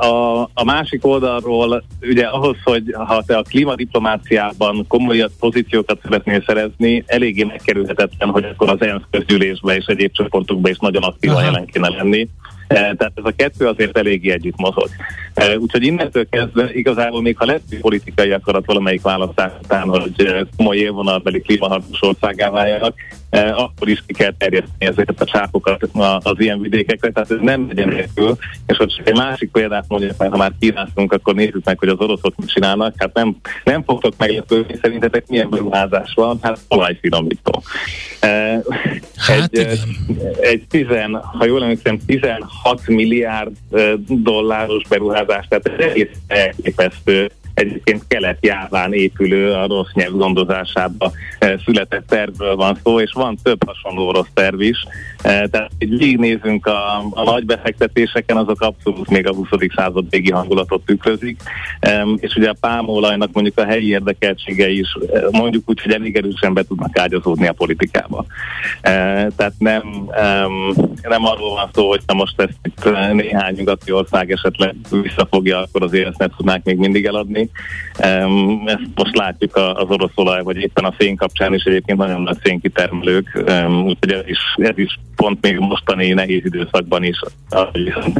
A, 0.00 0.42
a 0.42 0.64
másik 0.64 1.06
oldalról, 1.06 1.84
ugye 2.00 2.26
ahhoz, 2.26 2.56
hogy 2.64 2.94
ha 3.06 3.22
te 3.26 3.36
a 3.36 3.42
klímadiplomáciában 3.42 4.84
komoly 4.88 5.26
pozíciókat 5.38 5.98
szeretnél 6.02 6.42
szerezni, 6.46 7.04
eléggé 7.06 7.42
megkerülhetetlen, 7.44 8.28
hogy 8.28 8.44
akkor 8.44 8.68
az 8.68 8.82
ENSZ 8.82 9.02
közgyűlésbe 9.10 9.76
és 9.76 9.84
egyéb 9.86 10.12
csoportokba 10.12 10.68
is 10.68 10.78
nagyon 10.78 11.02
aktívan 11.02 11.44
jelen 11.44 11.66
kéne 11.66 11.88
lenni. 11.88 12.28
Eh, 12.66 12.76
tehát 12.76 13.12
ez 13.14 13.24
a 13.24 13.32
kettő 13.36 13.66
azért 13.66 13.98
eléggé 13.98 14.30
együtt 14.30 14.56
mozog. 14.56 14.88
Eh, 15.34 15.56
úgyhogy 15.58 15.82
innentől 15.82 16.28
kezdve 16.28 16.74
igazából 16.74 17.22
még 17.22 17.36
ha 17.36 17.44
lesz 17.44 17.60
politikai 17.80 18.30
akarat 18.30 18.66
valamelyik 18.66 19.02
választás 19.02 19.52
után, 19.62 19.88
hogy 19.88 20.12
eh, 20.16 20.40
komoly 20.56 20.76
élvonalbeli 20.76 21.40
klímaharcos 21.40 22.02
országá 22.02 22.50
váljanak, 22.50 22.94
akkor 23.34 23.88
is 23.88 24.02
ki 24.06 24.12
kell 24.12 24.32
terjeszteni 24.38 24.86
ezeket 24.86 25.20
a 25.20 25.24
csápokat 25.24 25.88
az 26.22 26.40
ilyen 26.40 26.60
vidékekre, 26.60 27.10
tehát 27.10 27.30
ez 27.30 27.38
nem 27.40 27.66
legyen 27.68 27.88
nélkül. 27.88 28.36
És 28.66 28.76
hogy 28.76 29.02
egy 29.04 29.16
másik 29.16 29.50
példát 29.50 29.84
mondjuk, 29.88 30.12
ha 30.16 30.36
már 30.36 30.52
kínáltunk, 30.60 31.12
akkor 31.12 31.34
nézzük 31.34 31.64
meg, 31.64 31.78
hogy 31.78 31.88
az 31.88 31.98
oroszok 31.98 32.36
mit 32.36 32.48
csinálnak. 32.48 32.94
Hát 32.96 33.14
nem, 33.14 33.36
nem 33.64 33.82
fogtok 33.82 34.14
meglepődni, 34.16 34.78
szerintetek 34.82 35.26
milyen 35.28 35.50
beruházás 35.50 36.12
van, 36.14 36.38
hát 36.42 36.58
olajfinomító. 36.68 37.62
Hát 39.16 39.52
egy, 39.52 39.78
egy 40.40 40.64
tizen, 40.68 41.14
ha 41.14 41.44
jól 41.44 41.62
emlékszem, 41.62 41.98
16 42.06 42.86
milliárd 42.86 43.52
dolláros 44.06 44.82
beruházás, 44.88 45.46
tehát 45.48 45.66
ez 45.66 45.84
egész 45.86 46.16
elképesztő 46.26 47.30
egyébként 47.54 48.04
kelet-jáván 48.08 48.92
épülő, 48.92 49.52
a 49.52 49.66
rossz 49.66 49.92
nyelv 49.92 50.12
gondozásába 50.12 51.12
eh, 51.38 51.54
született 51.64 52.06
tervről 52.06 52.56
van 52.56 52.78
szó, 52.82 53.00
és 53.00 53.12
van 53.12 53.38
több 53.42 53.64
hasonló 53.66 54.10
rossz 54.10 54.30
terv 54.34 54.60
is. 54.60 54.86
Eh, 55.24 55.42
tehát, 55.50 55.70
hogy 55.78 55.88
végignézünk 55.88 56.66
a, 56.66 56.98
a 57.10 57.22
nagy 57.24 57.44
befektetéseken, 57.44 58.36
azok 58.36 58.60
abszolút 58.60 59.10
még 59.10 59.28
a 59.28 59.34
20. 59.34 59.48
század 59.74 60.10
végi 60.10 60.30
hangulatot 60.30 60.84
tükrözik, 60.84 61.40
és 62.16 62.34
ugye 62.34 62.48
a 62.48 62.56
pálmaolajnak 62.60 63.32
mondjuk 63.32 63.58
a 63.58 63.64
helyi 63.64 63.88
érdekeltsége 63.88 64.70
is 64.70 64.96
eh, 65.12 65.22
mondjuk 65.30 65.62
úgy, 65.66 65.80
hogy 65.82 65.92
elég 65.92 66.16
erősen 66.16 66.54
be 66.54 66.62
tudnak 66.62 66.98
ágyazódni 66.98 67.46
a 67.46 67.52
politikába. 67.52 68.24
Tehát 68.82 69.52
nem, 69.58 69.82
nem 71.02 71.24
arról 71.24 71.54
van 71.54 71.68
szó, 71.72 71.88
hogy 71.88 72.00
most 72.14 72.40
ezt 72.40 73.12
néhány 73.12 73.54
nyugati 73.54 73.92
ország 73.92 74.30
esetleg 74.30 74.74
visszafogja, 75.02 75.58
akkor 75.58 75.82
azért 75.82 76.08
ezt 76.08 76.18
nem 76.18 76.30
tudnák 76.36 76.64
még 76.64 76.76
mindig 76.76 77.04
eladni, 77.04 77.50
ezt 78.64 78.88
most 78.94 79.16
látjuk 79.16 79.56
az 79.56 79.88
orosz 79.88 80.12
olaj, 80.14 80.42
vagy 80.42 80.56
éppen 80.56 80.84
a 80.84 80.94
szén 80.98 81.16
kapcsán 81.16 81.54
is 81.54 81.62
egyébként 81.62 81.98
nagyon 81.98 82.22
nagy 82.22 82.38
szénkitermelők, 82.42 83.44
um, 83.48 83.86
úgyhogy 83.86 84.12
ez 84.12 84.26
is, 84.26 84.38
ez 84.56 84.78
is 84.78 84.98
pont 85.16 85.38
még 85.40 85.58
mostani 85.58 86.12
nehéz 86.12 86.44
időszakban 86.44 87.04
is, 87.04 87.20
viszont 87.72 88.18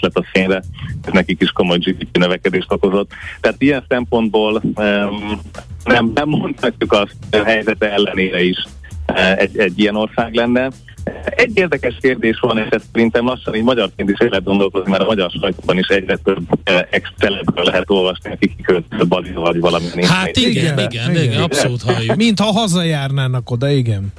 lett 0.00 0.16
a 0.16 0.24
szénre, 0.32 0.62
ez 1.04 1.12
nekik 1.12 1.42
is 1.42 1.50
komoly 1.50 1.78
GDP 1.78 2.16
növekedést 2.16 2.72
okozott. 2.72 3.10
Tehát 3.40 3.62
ilyen 3.62 3.84
szempontból 3.88 4.62
um, 4.62 5.40
nem, 5.84 6.10
nem 6.14 6.28
mondhatjuk 6.28 6.92
azt 6.92 7.16
a 7.30 7.44
helyzete 7.44 7.92
ellenére 7.92 8.42
is 8.42 8.64
uh, 9.08 9.40
egy, 9.40 9.58
egy 9.58 9.78
ilyen 9.78 9.96
ország 9.96 10.34
lenne. 10.34 10.70
Egy 11.24 11.50
érdekes 11.54 11.96
kérdés 12.00 12.38
van, 12.40 12.58
és 12.58 12.66
ezt 12.70 12.84
szerintem 12.92 13.24
lassan 13.26 13.54
így 13.54 13.62
magyarként 13.62 14.10
is 14.10 14.18
el 14.18 14.28
lehet 14.28 14.44
gondolkozni, 14.44 14.90
mert 14.90 15.02
a 15.02 15.06
magyar 15.06 15.30
sajtóban 15.30 15.78
is 15.78 15.86
egyre 15.86 16.16
több 16.16 16.42
eh, 16.64 16.80
ex 16.90 17.10
lehet 17.54 17.90
olvasni, 17.90 18.30
akik 18.30 18.56
kikölt 18.56 19.08
Bali 19.08 19.32
vagy 19.32 19.60
valami. 19.60 20.04
Hát 20.04 20.36
igen, 20.36 20.50
igen, 20.50 20.78
igen, 20.78 21.10
igen, 21.10 21.22
igen, 21.22 21.42
abszolút 21.42 21.82
halljuk. 21.82 22.16
Mint 22.16 22.40
ha 22.40 22.52
hazajárnának 22.52 23.50
oda, 23.50 23.68
igen. 23.68 24.12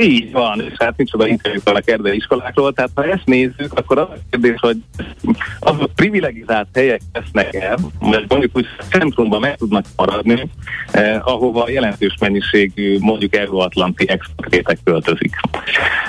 Így 0.00 0.32
van, 0.32 0.60
és 0.60 0.72
hát 0.78 0.96
nincs 0.96 1.12
oda 1.12 1.26
interjúk 1.26 1.68
a 1.68 1.82
erdei 1.84 2.16
iskolákról, 2.16 2.72
tehát 2.72 2.90
ha 2.94 3.04
ezt 3.04 3.24
nézzük, 3.24 3.72
akkor 3.74 3.98
az 3.98 4.08
a 4.10 4.16
kérdés, 4.30 4.60
hogy 4.60 4.76
azok 5.58 5.94
privilegizált 5.94 6.68
helyek 6.74 7.00
lesznek 7.12 7.54
el, 7.54 7.78
mert 8.00 8.28
mondjuk 8.28 8.56
úgy 8.56 8.66
centrumban 8.90 9.40
meg 9.40 9.56
tudnak 9.56 9.84
maradni, 9.96 10.50
eh, 10.90 11.28
ahova 11.28 11.70
jelentős 11.70 12.14
mennyiségű 12.20 12.98
mondjuk 13.00 13.36
euróatlanti 13.36 14.08
exportétek 14.08 14.78
költözik. 14.84 15.34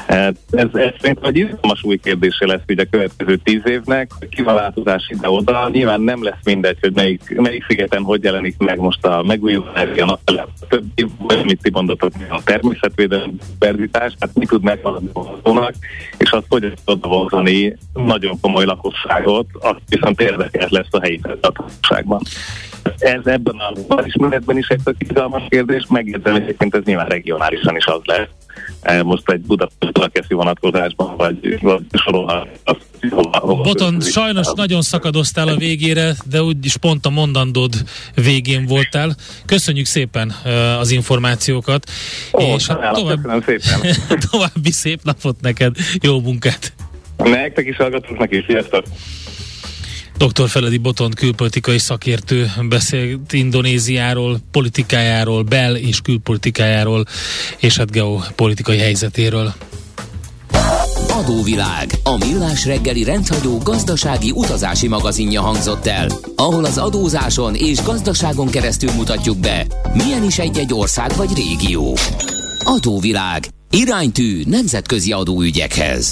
Eh, 0.06 0.28
ez, 0.52 0.68
ez 0.74 0.92
szerintem 1.00 1.24
egy 1.24 1.38
izgalmas 1.38 1.84
új 1.84 1.98
kérdése 1.98 2.46
lesz 2.46 2.62
ugye 2.68 2.84
a 2.84 2.88
következő 2.90 3.36
tíz 3.36 3.62
évnek, 3.66 4.12
hogy 4.20 4.30
ki 4.30 4.42
van 4.42 4.56
változás 4.56 5.10
ide-oda. 5.10 5.70
Nyilván 5.70 6.02
nem 6.02 6.24
lesz 6.24 6.44
mindegy, 6.44 6.78
hogy 6.82 6.94
melyik, 6.94 7.36
melyik 7.36 7.66
szigeten 7.68 8.04
hogy 8.04 8.24
jelenik 8.24 8.58
meg 8.58 8.80
most 8.80 9.06
a 9.06 9.24
megújuló 9.24 9.66
energia, 9.74 10.06
a 10.06 10.20
többi, 10.70 11.06
vagy 11.18 11.46
mit 11.46 11.62
ti 11.62 11.70
mondatok, 11.74 12.12
a 12.30 12.44
természetvédelem 12.44 13.38
diverzitás, 13.66 14.14
hát 14.20 14.30
mi 14.34 14.46
tud 14.46 14.64
megmaradni 14.64 15.10
a 15.14 15.74
és 16.18 16.32
azt 16.32 16.46
hogy 16.50 16.74
tud 16.86 17.08
vonzani 17.08 17.78
nagyon 17.94 18.40
komoly 18.42 18.66
lakosságot, 18.66 19.48
azt 19.60 19.80
viszont 19.90 20.22
érdekes 20.22 20.70
lesz 20.70 20.88
a 20.92 21.02
helyi 21.02 21.22
lakosságban. 21.42 22.22
Ez 22.98 23.26
ebben 23.26 23.56
a 23.56 24.02
ismeretben 24.06 24.58
is 24.58 24.68
egy 24.68 24.82
izgalmas 24.98 25.44
kérdés, 25.50 25.86
megjegyzem 25.90 26.36
egyébként 26.36 26.76
ez 26.76 26.84
nyilván 26.84 27.08
regionálisan 27.08 27.76
is 27.76 27.86
az 27.86 28.02
lesz, 28.04 28.28
most 29.04 29.30
egy 29.30 29.42
Budapest 29.42 30.32
vonatkozásban, 30.32 31.18
vagy, 31.18 31.60
vagy 31.62 31.82
sorolhat 31.92 32.48
Boton, 33.42 34.02
sajnos 34.02 34.48
nagyon 34.56 34.82
szakadoztál 34.82 35.48
a 35.48 35.56
végére, 35.56 36.14
de 36.26 36.42
úgyis 36.42 36.78
pont 36.78 37.06
a 37.06 37.10
mondandód 37.10 37.74
végén 38.16 38.66
voltál. 38.66 39.16
Köszönjük 39.46 39.86
szépen 39.86 40.34
uh, 40.46 40.80
az 40.80 40.92
információkat. 40.92 41.90
Ó, 42.34 42.40
és 42.40 42.68
hát 42.68 42.94
tovább, 42.94 43.44
szépen. 43.46 43.96
további 44.32 44.72
szép 44.72 45.00
napot 45.04 45.42
neked, 45.42 45.76
jó 46.02 46.22
munkát! 46.22 46.74
Nektek 47.18 47.68
is 47.68 47.76
hallgatóknak 47.76 48.32
is, 48.34 48.44
sziasztok! 48.48 48.84
Dr. 50.18 50.50
Feledi 50.50 50.78
Boton 50.78 51.12
külpolitikai 51.12 51.78
szakértő 51.78 52.52
beszélt 52.70 53.34
Indonéziáról, 53.34 54.40
politikájáról, 54.52 55.44
bel- 55.44 55.78
és 55.78 56.02
külpolitikájáról, 56.02 57.06
és 57.58 57.78
hát 57.78 57.92
geopolitikai 57.92 58.78
helyzetéről. 58.78 59.54
Adóvilág, 61.08 61.92
a 62.04 62.18
millás 62.18 62.66
reggeli 62.66 63.04
rendhagyó 63.04 63.58
gazdasági 63.58 64.32
utazási 64.32 64.88
magazinja 64.88 65.42
hangzott 65.42 65.86
el, 65.86 66.08
ahol 66.36 66.66
az 66.66 66.78
adózáson 66.78 67.56
és 67.56 67.84
gazdaságon 67.84 68.50
keresztül 68.50 68.92
mutatjuk 68.92 69.38
be, 69.38 69.66
milyen 69.94 70.24
is 70.24 70.40
egy-egy 70.40 70.74
ország 70.74 71.16
vagy 71.16 71.30
régió. 71.36 71.98
Adóvilág, 72.64 73.48
iránytű 73.70 74.44
nemzetközi 74.46 75.12
adóügyekhez. 75.12 76.12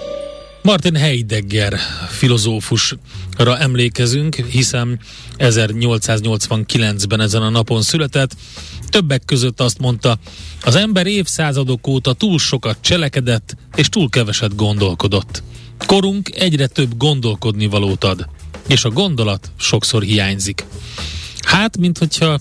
Martin 0.63 0.95
Heidegger 0.95 1.79
filozófusra 2.09 3.57
emlékezünk, 3.59 4.35
hiszen 4.35 4.99
1889-ben 5.37 7.19
ezen 7.19 7.41
a 7.41 7.49
napon 7.49 7.81
született. 7.81 8.35
Többek 8.89 9.25
között 9.25 9.61
azt 9.61 9.79
mondta, 9.79 10.19
az 10.63 10.75
ember 10.75 11.07
évszázadok 11.07 11.87
óta 11.87 12.13
túl 12.13 12.39
sokat 12.39 12.77
cselekedett, 12.81 13.55
és 13.75 13.89
túl 13.89 14.09
keveset 14.09 14.55
gondolkodott. 14.55 15.43
Korunk 15.85 16.35
egyre 16.35 16.67
több 16.67 16.97
gondolkodni 16.97 17.65
valót 17.65 18.03
ad, 18.03 18.29
és 18.67 18.83
a 18.83 18.89
gondolat 18.89 19.51
sokszor 19.57 20.01
hiányzik. 20.01 20.65
Hát, 21.41 21.77
mint 21.77 21.97
hogyha 21.97 22.39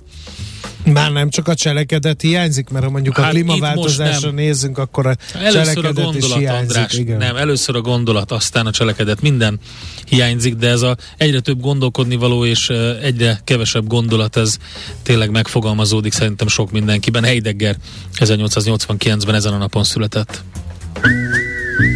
már 0.85 1.12
nem 1.12 1.31
csak 1.31 1.49
a 1.49 1.55
cselekedet 1.55 2.21
hiányzik, 2.21 2.69
mert 2.69 2.85
ha 2.85 2.90
mondjuk 2.90 3.16
hát 3.16 3.27
a 3.27 3.29
klímaváltozásra 3.31 4.31
nézzünk, 4.31 4.79
akkor 4.79 5.07
a 5.07 5.16
először 5.35 5.53
cselekedet 5.53 5.99
a 5.99 6.03
gondolat, 6.03 6.16
is 6.16 6.35
hiányzik. 6.35 6.77
András, 6.77 6.93
igen. 6.93 7.19
Nem, 7.19 7.37
először 7.37 7.77
a 7.77 7.81
gondolat, 7.81 8.33
aztán 8.33 8.66
a 8.66 8.71
cselekedet, 8.71 9.21
minden 9.21 9.59
hiányzik, 10.05 10.55
de 10.55 10.69
ez 10.69 10.83
a 10.83 10.97
egyre 11.16 11.40
több 11.40 11.61
gondolkodni 11.61 12.16
való 12.16 12.45
és 12.45 12.69
egyre 13.03 13.40
kevesebb 13.45 13.87
gondolat, 13.87 14.37
ez 14.37 14.57
tényleg 15.03 15.31
megfogalmazódik 15.31 16.12
szerintem 16.12 16.49
sok 16.49 16.71
mindenkiben. 16.71 17.25
Heidegger 17.25 17.77
1889-ben 18.19 19.35
ezen 19.35 19.53
a 19.53 19.59
napon 19.59 19.85
született. 19.85 20.43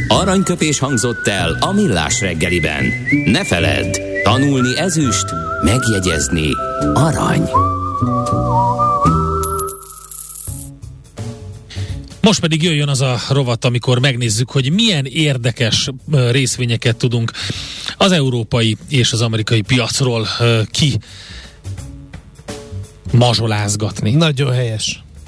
Aranyköpés 0.09 0.79
hangzott 0.79 1.27
el 1.27 1.57
a 1.61 1.73
millás 1.73 2.21
reggeliben. 2.21 2.85
Ne 3.25 3.45
feledd, 3.45 3.97
tanulni 4.23 4.79
ezüst, 4.79 5.27
megjegyezni 5.63 6.49
arany. 6.95 7.49
Most 12.25 12.41
pedig 12.41 12.63
jöjjön 12.63 12.89
az 12.89 13.01
a 13.01 13.21
rovat, 13.29 13.65
amikor 13.65 13.99
megnézzük, 13.99 14.51
hogy 14.51 14.73
milyen 14.73 15.05
érdekes 15.05 15.89
részvényeket 16.11 16.97
tudunk 16.97 17.33
az 17.97 18.13
európai 18.13 18.77
és 18.89 19.13
az 19.13 19.23
amerikai 19.23 19.61
piacról 19.61 20.27
ki 20.71 20.99
mazsolázgatni. 23.13 24.11
Nagyon 24.11 24.53
helyes. 24.53 25.04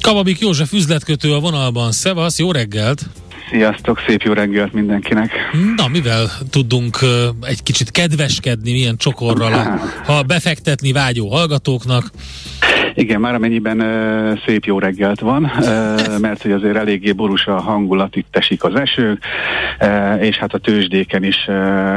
Kavabik 0.00 0.38
József 0.38 0.72
üzletkötő 0.72 1.34
a 1.34 1.38
vonalban. 1.38 1.92
Szevasz, 1.92 2.38
jó 2.38 2.52
reggelt! 2.52 3.02
Sziasztok, 3.50 4.00
szép 4.06 4.22
jó 4.22 4.32
reggelt 4.32 4.72
mindenkinek! 4.72 5.32
Na, 5.76 5.88
mivel 5.88 6.30
tudunk 6.50 6.98
uh, 7.02 7.08
egy 7.40 7.62
kicsit 7.62 7.90
kedveskedni, 7.90 8.72
milyen 8.72 8.96
csokorral, 8.96 9.80
ha 10.06 10.22
befektetni 10.22 10.92
vágyó 10.92 11.28
hallgatóknak? 11.28 12.10
Igen, 13.00 13.20
már 13.20 13.34
amennyiben 13.34 13.80
uh, 13.80 14.38
szép 14.46 14.64
jó 14.64 14.78
reggelt 14.78 15.20
van, 15.20 15.44
uh, 15.44 16.18
mert 16.20 16.42
hogy 16.42 16.52
azért 16.52 16.76
eléggé 16.76 17.12
borús 17.12 17.46
a 17.46 17.60
hangulat, 17.60 18.16
itt 18.16 18.36
esik 18.36 18.64
az 18.64 18.74
eső, 18.74 19.18
uh, 19.80 20.24
és 20.24 20.36
hát 20.36 20.54
a 20.54 20.58
tőzsdéken 20.58 21.24
is 21.24 21.36
uh, 21.48 21.54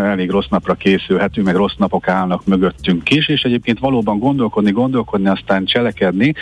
elég 0.09 0.29
rossz 0.29 0.47
napra 0.49 0.73
készülhetünk, 0.73 1.45
meg 1.45 1.55
rossz 1.55 1.75
napok 1.77 2.07
állnak 2.07 2.45
mögöttünk 2.45 3.09
is, 3.09 3.27
és 3.27 3.41
egyébként 3.41 3.79
valóban 3.79 4.19
gondolkodni, 4.19 4.71
gondolkodni, 4.71 5.27
aztán 5.27 5.65
cselekedni. 5.65 6.33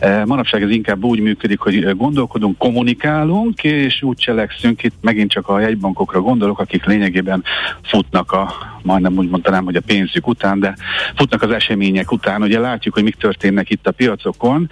Uh, 0.00 0.24
manapság 0.24 0.62
ez 0.62 0.70
inkább 0.70 1.04
úgy 1.04 1.20
működik, 1.20 1.60
hogy 1.60 1.96
gondolkodunk, 1.96 2.58
kommunikálunk, 2.58 3.64
és 3.64 4.02
úgy 4.02 4.16
cselekszünk, 4.16 4.82
itt 4.82 4.96
megint 5.00 5.30
csak 5.30 5.48
a 5.48 5.60
jegybankokra 5.60 6.20
gondolok, 6.20 6.58
akik 6.58 6.84
lényegében 6.84 7.44
futnak 7.82 8.32
a, 8.32 8.54
majdnem 8.86 9.16
úgy 9.16 9.28
mondanám, 9.28 9.64
hogy 9.64 9.76
a 9.76 9.80
pénzük 9.86 10.26
után, 10.26 10.60
de 10.60 10.76
futnak 11.16 11.42
az 11.42 11.50
események 11.50 12.12
után. 12.12 12.42
Ugye 12.42 12.58
látjuk, 12.58 12.94
hogy 12.94 13.02
mik 13.02 13.16
történnek 13.16 13.70
itt 13.70 13.86
a 13.86 13.92
piacokon. 13.92 14.70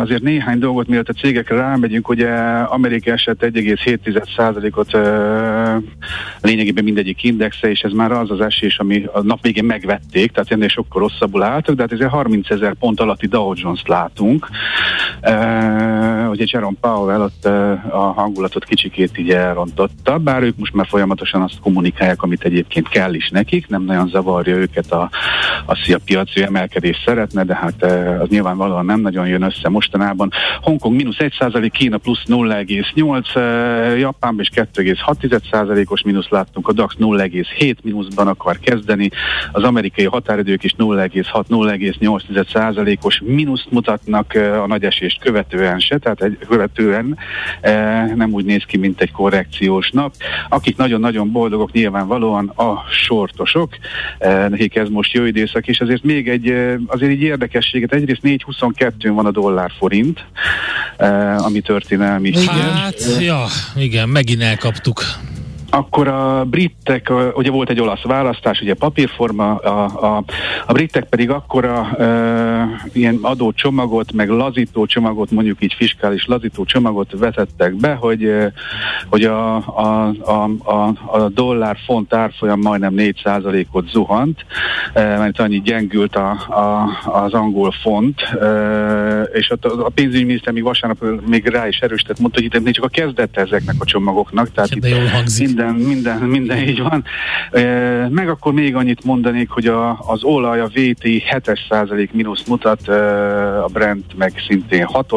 Azért 0.00 0.22
néhány 0.22 0.58
dolgot, 0.58 0.86
mielőtt 0.86 1.08
a 1.08 1.12
cégekre 1.12 1.56
rámegyünk, 1.56 2.08
ugye 2.08 2.28
Amerika 2.62 3.10
eset 3.10 3.36
1,7%-ot 3.40 4.90
lényegében 6.40 6.84
mindegyik 6.84 7.24
indexe, 7.24 7.70
és 7.70 7.80
ez 7.80 7.92
már 7.92 8.12
az 8.12 8.30
az 8.30 8.40
esés, 8.40 8.78
ami 8.78 9.04
a 9.12 9.22
nap 9.22 9.42
végén 9.42 9.64
megvették, 9.64 10.32
tehát 10.32 10.50
ennél 10.50 10.68
sokkal 10.68 11.02
rosszabbul 11.02 11.42
álltak, 11.42 11.74
de 11.74 11.82
hát 11.82 11.92
ezért 11.92 12.10
30 12.10 12.50
ezer 12.50 12.74
pont 12.74 13.00
alatti 13.00 13.26
Dow 13.26 13.52
Jones-t 13.54 13.88
látunk. 13.88 14.48
Ugye 16.30 16.44
Jerome 16.50 16.76
Powell 16.80 17.20
ott 17.20 17.44
a 17.90 18.12
hangulatot 18.16 18.64
kicsikét 18.64 19.18
így 19.18 19.30
elrontotta, 19.30 20.18
bár 20.18 20.42
ők 20.42 20.56
most 20.56 20.74
már 20.74 20.86
folyamatosan 20.86 21.42
azt 21.42 21.60
kommunikálják, 21.60 22.22
amit 22.22 22.44
egyébként 22.44 22.88
kell 22.96 23.14
is 23.14 23.28
nekik, 23.28 23.68
nem 23.68 23.82
nagyon 23.82 24.08
zavarja 24.08 24.56
őket 24.56 24.92
a, 24.92 25.10
a, 25.66 25.92
a 25.92 26.00
piaci 26.04 26.42
emelkedés 26.42 27.02
szeretne, 27.04 27.44
de 27.44 27.54
hát 27.54 27.82
az 28.20 28.28
nyilvánvalóan 28.28 28.84
nem 28.84 29.00
nagyon 29.00 29.26
jön 29.26 29.42
össze 29.42 29.68
mostanában. 29.68 30.30
Hongkong 30.60 30.96
mínusz 30.96 31.16
1%, 31.18 31.68
Kína 31.72 31.98
plusz 31.98 32.22
0,8, 32.26 33.98
Japánban 33.98 34.40
is 34.40 34.50
2,6%-os 34.54 36.02
mínusz 36.02 36.28
láttunk, 36.28 36.68
a 36.68 36.72
DAX 36.72 36.94
0,7 36.98 37.76
mínuszban 37.82 38.28
akar 38.28 38.58
kezdeni, 38.58 39.10
az 39.52 39.62
amerikai 39.62 40.04
határidők 40.04 40.64
is 40.64 40.74
0,6-0,8%-os 40.78 43.22
mínuszt 43.24 43.70
mutatnak 43.70 44.34
a 44.62 44.66
nagy 44.66 44.84
esést 44.84 45.20
követően 45.20 45.78
se, 45.78 45.98
tehát 45.98 46.22
egy, 46.22 46.38
követően 46.48 47.18
nem 48.14 48.32
úgy 48.32 48.44
néz 48.44 48.64
ki, 48.66 48.76
mint 48.76 49.00
egy 49.00 49.12
korrekciós 49.12 49.90
nap. 49.90 50.14
Akik 50.48 50.76
nagyon-nagyon 50.76 51.32
boldogok 51.32 51.72
nyilvánvalóan 51.72 52.48
a 52.48 52.75
sortosok, 53.06 53.76
nekik 54.48 54.76
ez 54.76 54.88
most 54.88 55.12
jó 55.12 55.24
időszak, 55.24 55.66
és 55.66 55.80
azért 55.80 56.02
még 56.02 56.28
egy 56.28 56.54
azért 56.86 57.12
így 57.12 57.22
érdekességet, 57.22 57.92
egyrészt 57.92 58.20
4.22 58.22 59.12
van 59.14 59.26
a 59.26 59.30
dollár 59.30 59.70
forint, 59.78 60.24
ami 61.36 61.60
történelmi. 61.60 62.28
Igen. 62.28 62.72
Hát, 62.74 63.16
ja, 63.20 63.44
igen, 63.76 64.08
megint 64.08 64.42
elkaptuk. 64.42 65.02
Akkor 65.76 66.08
a 66.08 66.44
britek, 66.44 67.12
ugye 67.34 67.50
volt 67.50 67.70
egy 67.70 67.80
olasz 67.80 68.02
választás, 68.02 68.60
ugye 68.60 68.74
papírforma, 68.74 69.54
a, 69.54 69.84
a, 69.84 70.24
a 70.66 70.72
britek 70.72 71.04
pedig 71.04 71.30
akkor 71.30 71.64
a 71.64 72.02
e, 72.02 72.68
ilyen 72.92 73.18
adócsomagot, 73.22 74.12
meg 74.12 74.28
lazító 74.28 74.86
csomagot, 74.86 75.30
mondjuk 75.30 75.62
így 75.62 75.74
fiskális 75.74 76.26
lazító 76.26 76.64
csomagot 76.64 77.18
vezettek 77.18 77.74
be, 77.74 77.94
hogy, 77.94 78.32
hogy 79.08 79.22
a, 79.24 79.56
a, 79.56 80.12
a, 80.20 80.50
a, 80.64 80.92
a 81.06 81.28
dollár 81.28 81.76
font 81.84 82.14
árfolyam 82.14 82.60
majdnem 82.60 82.94
4%-ot 82.96 83.88
zuhant, 83.88 84.44
e, 84.92 85.18
mert 85.18 85.40
annyi 85.40 85.60
gyengült 85.60 86.16
a, 86.16 86.30
a, 86.30 86.88
az 87.04 87.32
angol 87.32 87.74
font, 87.82 88.20
e, 88.20 89.22
és 89.22 89.50
a, 89.50 89.84
a 89.84 89.88
pénzügyminiszter 89.88 90.52
még 90.52 90.62
vasárnap 90.62 91.04
még 91.26 91.46
rá 91.46 91.68
is 91.68 91.78
erősített, 91.78 92.18
mondta, 92.18 92.40
hogy 92.40 92.66
itt 92.66 92.72
csak 92.72 92.84
a 92.84 92.88
kezdete 92.88 93.40
ezeknek 93.40 93.74
a 93.78 93.84
csomagoknak, 93.84 94.52
tehát 94.52 94.74
itt 94.74 94.86
minden 95.56 95.65
minden, 95.74 96.18
minden, 96.18 96.28
minden 96.28 96.68
így 96.68 96.80
van. 96.80 97.04
Meg 98.10 98.28
akkor 98.28 98.52
még 98.52 98.74
annyit 98.74 99.04
mondanék, 99.04 99.50
hogy 99.50 99.66
a, 99.66 99.98
az 100.06 100.24
olaj, 100.24 100.60
a 100.60 100.66
VT 100.66 101.02
7 101.02 101.22
százalék 101.68 102.12
mínusz 102.12 102.42
mutat, 102.46 102.88
a 102.88 103.68
Brent 103.72 104.16
meg 104.16 104.32
szintén 104.48 104.84
6 104.84 105.12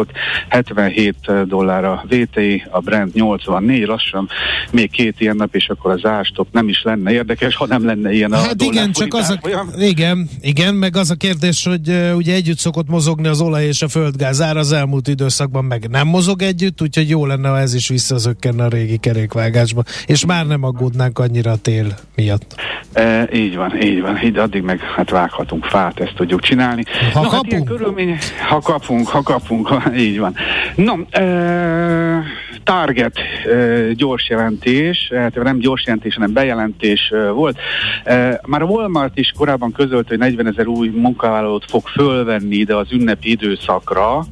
77 0.49 1.15
dollár 1.45 1.85
a 1.85 2.03
VT, 2.09 2.39
a 2.69 2.79
Brent 2.79 3.13
84, 3.13 3.85
lassan 3.85 4.29
még 4.71 4.91
két 4.91 5.15
ilyen 5.19 5.35
nap, 5.35 5.55
és 5.55 5.69
akkor 5.69 5.91
az 5.91 6.05
árstop 6.05 6.47
nem 6.51 6.67
is 6.67 6.81
lenne 6.83 7.11
érdekes, 7.11 7.55
ha 7.55 7.65
nem 7.65 7.85
lenne 7.85 8.11
ilyen 8.11 8.31
a 8.31 8.37
Hát 8.37 8.61
igen, 8.61 8.91
csak 8.91 9.13
az 9.13 9.29
a, 9.29 9.65
igen, 9.79 10.29
igen, 10.41 10.75
meg 10.75 10.95
az 10.95 11.11
a 11.11 11.15
kérdés, 11.15 11.65
hogy 11.65 11.89
uh, 11.89 12.15
ugye 12.15 12.33
együtt 12.33 12.57
szokott 12.57 12.87
mozogni 12.87 13.27
az 13.27 13.41
olaj 13.41 13.65
és 13.65 13.81
a 13.81 13.87
földgáz 13.87 14.41
ár 14.41 14.57
az 14.57 14.71
elmúlt 14.71 15.07
időszakban 15.07 15.65
meg 15.65 15.89
nem 15.89 16.07
mozog 16.07 16.41
együtt, 16.41 16.81
úgyhogy 16.81 17.09
jó 17.09 17.25
lenne, 17.25 17.49
ha 17.49 17.59
ez 17.59 17.73
is 17.73 17.87
visszazökkenne 17.87 18.63
a 18.63 18.67
régi 18.67 18.97
kerékvágásba. 18.97 19.83
És 20.05 20.25
már 20.25 20.38
nem 20.47 20.63
aggódnánk 20.63 21.19
annyira 21.19 21.51
a 21.51 21.57
tél 21.57 21.85
miatt. 22.15 22.55
E, 22.93 23.29
így 23.33 23.55
van, 23.55 23.81
így 23.81 24.01
van. 24.01 24.23
Így 24.23 24.37
addig 24.37 24.61
meg 24.61 24.79
hát 24.79 25.09
vághatunk 25.09 25.65
fát, 25.65 25.99
ezt 25.99 26.13
tudjuk 26.15 26.41
csinálni. 26.41 26.83
Ha 27.13 27.21
no, 27.21 27.27
kapunk? 27.27 27.67
Hát 27.67 27.77
körülmény, 27.77 28.17
ha 28.47 28.59
kapunk, 28.59 29.07
ha 29.07 29.21
kapunk, 29.21 29.69
így 29.97 30.19
van. 30.19 30.35
No, 30.75 30.93
e, 31.09 32.23
Target 32.63 33.17
e, 33.17 33.91
gyors 33.93 34.29
jelentés, 34.29 35.11
hát 35.15 35.35
nem 35.35 35.57
gyors 35.57 35.85
jelentés, 35.85 36.13
hanem 36.13 36.33
bejelentés 36.33 37.11
e, 37.11 37.29
volt. 37.29 37.57
E, 38.03 38.41
már 38.45 38.61
a 38.61 38.65
Walmart 38.65 39.17
is 39.17 39.33
korábban 39.37 39.71
közölt, 39.71 40.07
hogy 40.07 40.17
40 40.17 40.47
ezer 40.47 40.67
új 40.67 40.87
munkavállalót 40.87 41.65
fog 41.67 41.87
fölvenni 41.87 42.55
ide 42.55 42.75
az 42.75 42.91
ünnepi 42.91 43.29
időszakra, 43.29 44.25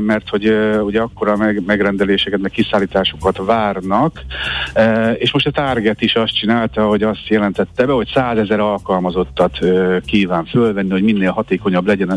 mert 0.00 0.28
hogy 0.28 0.54
ugye 0.82 1.00
akkor 1.00 1.28
a 1.28 1.36
meg, 1.36 1.62
megrendeléseket, 1.66 2.40
meg 2.40 2.50
kiszállításokat 2.50 3.36
várnak, 3.36 4.22
és 5.14 5.32
most 5.32 5.46
a 5.46 5.50
Target 5.50 6.00
is 6.00 6.14
azt 6.14 6.34
csinálta, 6.34 6.86
hogy 6.86 7.02
azt 7.02 7.28
jelentette 7.28 7.86
be, 7.86 7.92
hogy 7.92 8.10
100 8.14 8.38
ezer 8.38 8.60
alkalmazottat 8.60 9.58
kíván 10.04 10.44
fölvenni, 10.44 10.90
hogy 10.90 11.02
minél 11.02 11.30
hatékonyabb 11.30 11.86
legyen 11.86 12.10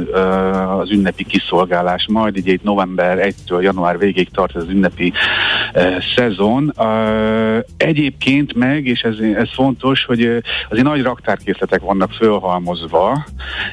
az 0.79 0.91
ünnepi 0.91 1.23
kiszolgálás. 1.23 2.05
Majd 2.09 2.37
így 2.37 2.59
november 2.63 3.17
1-től 3.21 3.61
január 3.61 3.97
végéig 3.97 4.29
tart 4.29 4.55
az 4.55 4.69
ünnepi 4.69 5.13
szezon. 6.15 6.73
Egyébként 7.77 8.53
meg, 8.53 8.85
és 8.85 9.01
ez, 9.01 9.15
ez 9.35 9.49
fontos, 9.53 10.05
hogy 10.05 10.43
azért 10.69 10.85
nagy 10.85 11.01
raktárkészletek 11.01 11.81
vannak 11.81 12.11
fölhalmozva, 12.11 13.25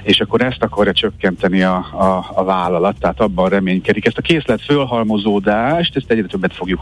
és 0.02 0.20
akkor 0.20 0.40
ezt 0.40 0.62
akarja 0.62 0.92
csökkenteni 0.92 1.62
a, 1.62 1.74
a, 1.74 2.24
a 2.34 2.44
vállalat, 2.44 2.91
tehát 2.98 3.20
abban 3.20 3.48
reménykedik. 3.48 4.06
Ezt 4.06 4.18
a 4.18 4.22
készlet 4.22 4.62
fölhalmozódást, 4.62 5.96
ezt 5.96 6.10
egyre 6.10 6.26
többet 6.26 6.54
fogjuk 6.54 6.80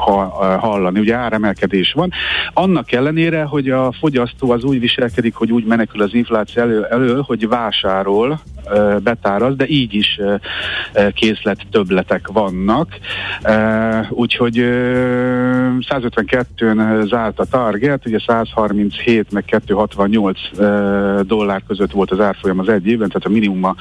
hallani, 0.58 1.00
ugye 1.00 1.14
áremelkedés 1.14 1.92
van. 1.92 2.10
Annak 2.52 2.92
ellenére, 2.92 3.42
hogy 3.42 3.70
a 3.70 3.92
fogyasztó 3.92 4.50
az 4.50 4.64
úgy 4.64 4.80
viselkedik, 4.80 5.34
hogy 5.34 5.52
úgy 5.52 5.64
menekül 5.64 6.02
az 6.02 6.14
infláció 6.14 6.62
elő, 6.62 6.84
elő 6.84 7.20
hogy 7.26 7.48
vásárol, 7.48 8.40
betáraz, 9.02 9.56
de 9.56 9.66
így 9.68 9.94
is 9.94 10.20
készlet 11.14 11.66
többletek 11.70 12.28
vannak. 12.32 12.88
Úgyhogy 14.10 14.56
152-n 15.88 17.06
zárt 17.08 17.38
a 17.38 17.44
target, 17.44 18.06
ugye 18.06 18.18
137 18.26 19.32
meg 19.32 19.44
268 19.44 20.40
dollár 21.26 21.62
között 21.66 21.90
volt 21.90 22.10
az 22.10 22.20
árfolyam 22.20 22.58
az 22.58 22.68
egy 22.68 22.86
évben, 22.86 23.08
tehát 23.08 23.26
a 23.26 23.28
minimuma 23.28 23.74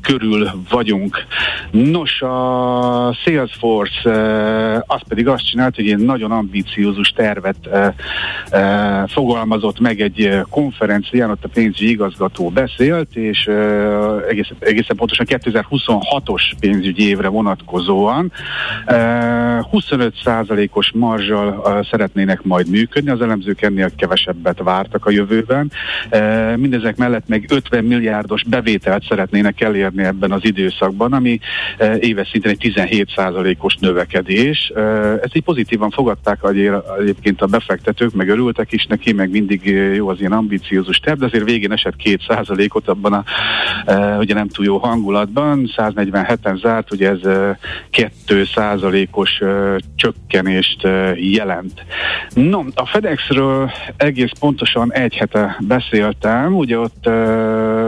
körül 0.00 0.50
vagyunk. 0.70 1.24
Nos, 1.70 2.22
a 2.22 3.12
Salesforce 3.24 4.10
az 4.86 5.00
pedig 5.08 5.28
azt 5.28 5.46
csinált, 5.46 5.74
hogy 5.74 5.90
egy 5.90 5.98
nagyon 5.98 6.30
ambiciózus 6.30 7.08
tervet 7.08 7.68
fogalmazott 9.06 9.80
meg 9.80 10.00
egy 10.00 10.40
konferencián, 10.50 11.30
ott 11.30 11.44
a 11.44 11.48
pénzügyi 11.52 11.90
igazgató 11.90 12.48
beszélt, 12.48 13.16
és 13.16 13.50
egészen, 14.28 14.56
egészen 14.58 14.96
pontosan 14.96 15.26
2026-os 15.28 16.42
pénzügyi 16.60 17.08
évre 17.08 17.28
vonatkozóan 17.28 18.32
25%-os 18.86 20.90
marzsal 20.94 21.84
szeretnének 21.90 22.42
majd 22.42 22.68
működni, 22.68 23.10
az 23.10 23.20
elemzők 23.20 23.62
ennél 23.62 23.90
kevesebbet 23.96 24.62
vártak 24.62 25.06
a 25.06 25.10
jövőben. 25.10 25.72
Mindezek 26.56 26.96
mellett 26.96 27.28
meg 27.28 27.46
50 27.48 27.84
milliárdos 27.84 28.42
bevételt 28.42 29.04
szeretnének 29.08 29.60
elérni 29.60 30.04
ebben 30.04 30.32
az 30.32 30.44
időszakban, 30.44 31.12
ami 31.12 31.38
éves 32.00 32.28
szinten 32.28 32.50
egy 32.50 32.72
17%-os 32.74 33.74
növekedés. 33.74 34.72
Ezt 35.22 35.36
így 35.36 35.42
pozitívan 35.42 35.90
fogadták 35.90 36.40
egyébként 36.98 37.42
a 37.42 37.46
befektetők, 37.46 38.14
meg 38.14 38.28
örültek 38.28 38.72
is 38.72 38.86
neki, 38.86 39.12
meg 39.12 39.30
mindig 39.30 39.64
jó 39.94 40.08
az 40.08 40.20
ilyen 40.20 40.32
ambiciózus 40.32 40.98
terv, 40.98 41.18
de 41.18 41.24
azért 41.24 41.44
végén 41.44 41.72
esett 41.72 41.94
2%-ot 42.04 42.88
abban 42.88 43.12
a 43.12 43.24
ugye 44.18 44.34
nem 44.34 44.48
túl 44.48 44.64
jó 44.64 44.78
hangulatban, 44.78 45.70
147-en 45.76 46.60
zárt, 46.60 46.92
ugye 46.92 47.10
ez 47.10 47.20
2 47.90 48.44
százalékos 48.44 49.40
csökkenést 49.96 50.88
jelent. 51.14 51.84
No, 52.34 52.62
a 52.74 52.86
FedExről 52.86 53.70
egész 53.96 54.30
pontosan 54.40 54.92
egy 54.92 55.14
hete 55.14 55.56
beszéltem, 55.60 56.56
ugye 56.56 56.78
ott 56.78 57.04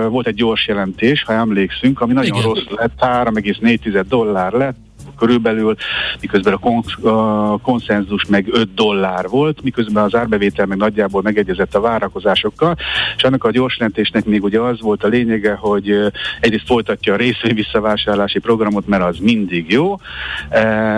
volt 0.08 0.26
egy 0.26 0.34
gyors 0.34 0.66
jelentés, 0.66 1.22
ha 1.22 1.32
emlékszünk, 1.32 2.00
ami 2.00 2.12
nagyon 2.12 2.36
Igen. 2.36 2.48
rossz 2.48 2.66
lett, 2.68 2.92
3,4 3.00 4.04
dollár 4.08 4.52
lett, 4.52 4.76
körülbelül, 5.18 5.74
miközben 6.20 6.52
a, 6.52 6.58
kon- 6.58 7.04
a 7.04 7.58
konszenzus 7.62 8.24
meg 8.24 8.46
5 8.50 8.74
dollár 8.74 9.28
volt, 9.28 9.62
miközben 9.62 10.04
az 10.04 10.14
árbevétel 10.14 10.66
meg 10.66 10.78
nagyjából 10.78 11.22
megegyezett 11.22 11.74
a 11.74 11.80
várakozásokkal, 11.80 12.76
és 13.16 13.22
annak 13.22 13.44
a 13.44 13.50
gyors 13.50 13.76
jelentésnek 13.76 14.24
még 14.24 14.42
ugye 14.42 14.60
az 14.60 14.80
volt 14.80 15.04
a 15.04 15.08
lényege, 15.08 15.54
hogy 15.54 16.12
egyrészt 16.40 16.66
folytatja 16.66 17.12
a 17.12 17.16
részvény 17.16 17.54
visszavásárlási 17.54 18.38
programot, 18.38 18.86
mert 18.86 19.02
az 19.02 19.16
mindig 19.18 19.72
jó, 19.72 19.96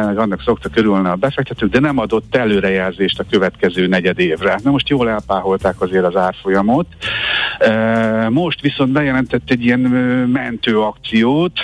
meg 0.06 0.18
annak 0.18 0.42
szokta 0.42 0.68
körülni 0.68 1.08
a 1.08 1.14
befektetők, 1.14 1.70
de 1.70 1.80
nem 1.80 1.98
adott 1.98 2.36
előrejelzést 2.36 3.18
a 3.18 3.24
következő 3.30 3.86
negyed 3.86 4.18
évre. 4.18 4.58
Na 4.62 4.70
most 4.70 4.88
jól 4.88 5.08
elpáholták 5.08 5.80
azért 5.80 6.04
az 6.04 6.16
árfolyamot. 6.16 6.86
Most 8.28 8.60
viszont 8.60 8.92
bejelentett 8.92 9.50
egy 9.50 9.64
ilyen 9.64 9.80
mentő 10.32 10.80
akciót, 10.80 11.60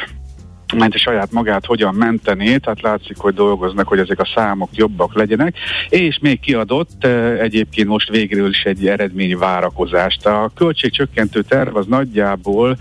ment 0.74 0.98
saját 0.98 1.32
magát 1.32 1.66
hogyan 1.66 1.94
mentené, 1.94 2.56
tehát 2.56 2.80
látszik, 2.80 3.16
hogy 3.16 3.34
dolgoznak, 3.34 3.88
hogy 3.88 3.98
ezek 3.98 4.20
a 4.20 4.28
számok 4.34 4.70
jobbak 4.72 5.14
legyenek, 5.14 5.54
és 5.88 6.18
még 6.20 6.40
kiadott 6.40 7.04
egyébként 7.40 7.88
most 7.88 8.08
végről 8.08 8.48
is 8.48 8.62
egy 8.62 8.86
eredmény 8.86 9.38
várakozást. 9.38 10.26
A 10.26 10.50
költségcsökkentő 10.54 11.42
terv 11.42 11.76
az 11.76 11.86
nagyjából 11.86 12.76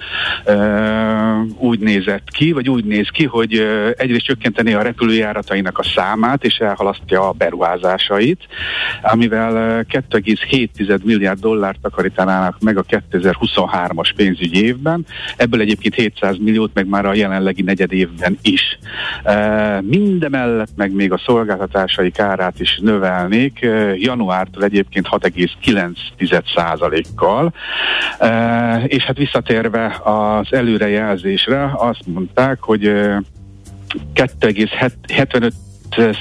úgy 1.57 1.79
nézett 1.79 2.29
ki, 2.29 2.51
vagy 2.51 2.69
úgy 2.69 2.86
néz 2.86 3.09
ki, 3.09 3.25
hogy 3.25 3.53
egyrészt 3.97 4.25
csökkenteni 4.25 4.73
a 4.73 4.81
repülőjáratainak 4.81 5.77
a 5.77 5.83
számát, 5.83 6.43
és 6.43 6.57
elhalasztja 6.57 7.27
a 7.27 7.31
beruházásait, 7.31 8.47
amivel 9.01 9.86
2,7 9.89 11.03
milliárd 11.03 11.39
dollárt 11.39 11.79
takarítanának 11.81 12.59
meg 12.59 12.77
a 12.77 12.83
2023-as 12.83 14.11
pénzügyi 14.15 14.63
évben. 14.63 15.05
Ebből 15.38 15.61
egyébként 15.61 15.95
700 15.95 16.38
milliót 16.38 16.73
meg 16.73 16.88
már 16.88 17.05
a 17.05 17.13
jelenlegi 17.13 17.61
negyed 17.76 17.93
évben 17.93 18.38
is. 18.41 18.78
Mindemellett 19.82 20.69
meg 20.76 20.91
még 20.91 21.11
a 21.11 21.21
szolgáltatásai 21.26 22.11
kárát 22.11 22.59
is 22.59 22.80
növelnék, 22.82 23.59
januártól 23.95 24.63
egyébként 24.63 25.07
6,9%-kal, 25.11 27.53
e, 28.19 28.84
és 28.84 29.03
hát 29.03 29.17
visszatérve 29.17 30.01
az 30.03 30.53
előrejelzésre 30.53 31.71
azt 31.78 32.05
mondták, 32.05 32.59
hogy 32.59 32.84
2,75 34.13 35.51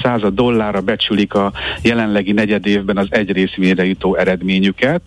század 0.01 0.33
dollárra 0.33 0.81
becsülik 0.81 1.33
a 1.33 1.51
jelenlegi 1.81 2.31
negyed 2.31 2.65
évben 2.65 2.97
az 2.97 3.07
egy 3.09 3.31
részvényre 3.31 3.85
jutó 3.85 4.15
eredményüket. 4.15 5.01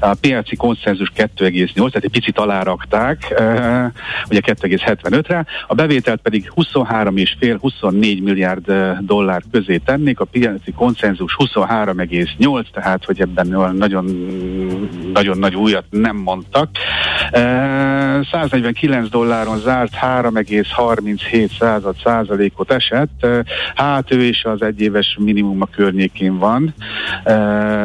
A 0.00 0.14
piaci 0.20 0.56
konszenzus 0.56 1.12
2,8, 1.16 1.74
tehát 1.74 2.04
egy 2.04 2.10
picit 2.10 2.38
alárakták, 2.38 3.26
uh, 3.30 3.38
ugye 4.30 4.40
2,75-re, 4.42 5.46
a 5.66 5.74
bevételt 5.74 6.20
pedig 6.20 6.52
23,5-24 6.56 8.22
milliárd 8.22 8.72
dollár 9.00 9.42
közé 9.50 9.76
tennék, 9.76 10.20
a 10.20 10.24
piaci 10.24 10.72
konszenzus 10.72 11.36
23,8, 11.38 12.64
tehát 12.72 13.04
hogy 13.04 13.20
ebben 13.20 13.74
nagyon, 13.76 14.04
nagyon 15.16 15.38
nagy 15.38 15.54
újat 15.54 15.84
nem 15.90 16.16
mondtak. 16.16 16.68
Uh, 17.32 17.40
149 18.30 19.08
dolláron 19.08 19.58
zárt 19.58 19.94
3,37 19.94 21.94
százalékot 22.04 22.72
esett, 22.72 23.18
uh, 23.22 23.38
hát 23.74 24.12
ő 24.12 24.22
is 24.22 24.44
az 24.44 24.62
egyéves 24.62 25.16
minimum 25.20 25.62
a 25.62 25.66
környékén 25.66 26.38
van, 26.38 26.74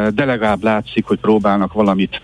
de 0.10 0.26
legalább 0.26 0.64
látszik, 0.64 1.06
hogy 1.06 1.20
próbálnak 1.20 1.74
valamit 1.74 2.22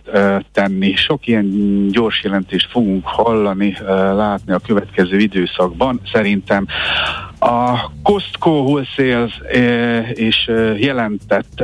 tenni. 0.52 0.96
Sok 0.96 1.28
ilyen 1.28 1.88
gyors 1.92 2.24
jelentést 2.24 2.72
fogunk 2.72 3.06
hallani, 3.06 3.78
látni 4.16 4.54
a 4.54 4.62
következő 4.68 5.18
időszakban. 5.18 6.02
Szerintem 6.14 6.66
a 7.40 7.92
Costco 8.04 8.50
Wholesale 8.50 9.30
is 10.14 10.50
jelentett 10.78 11.62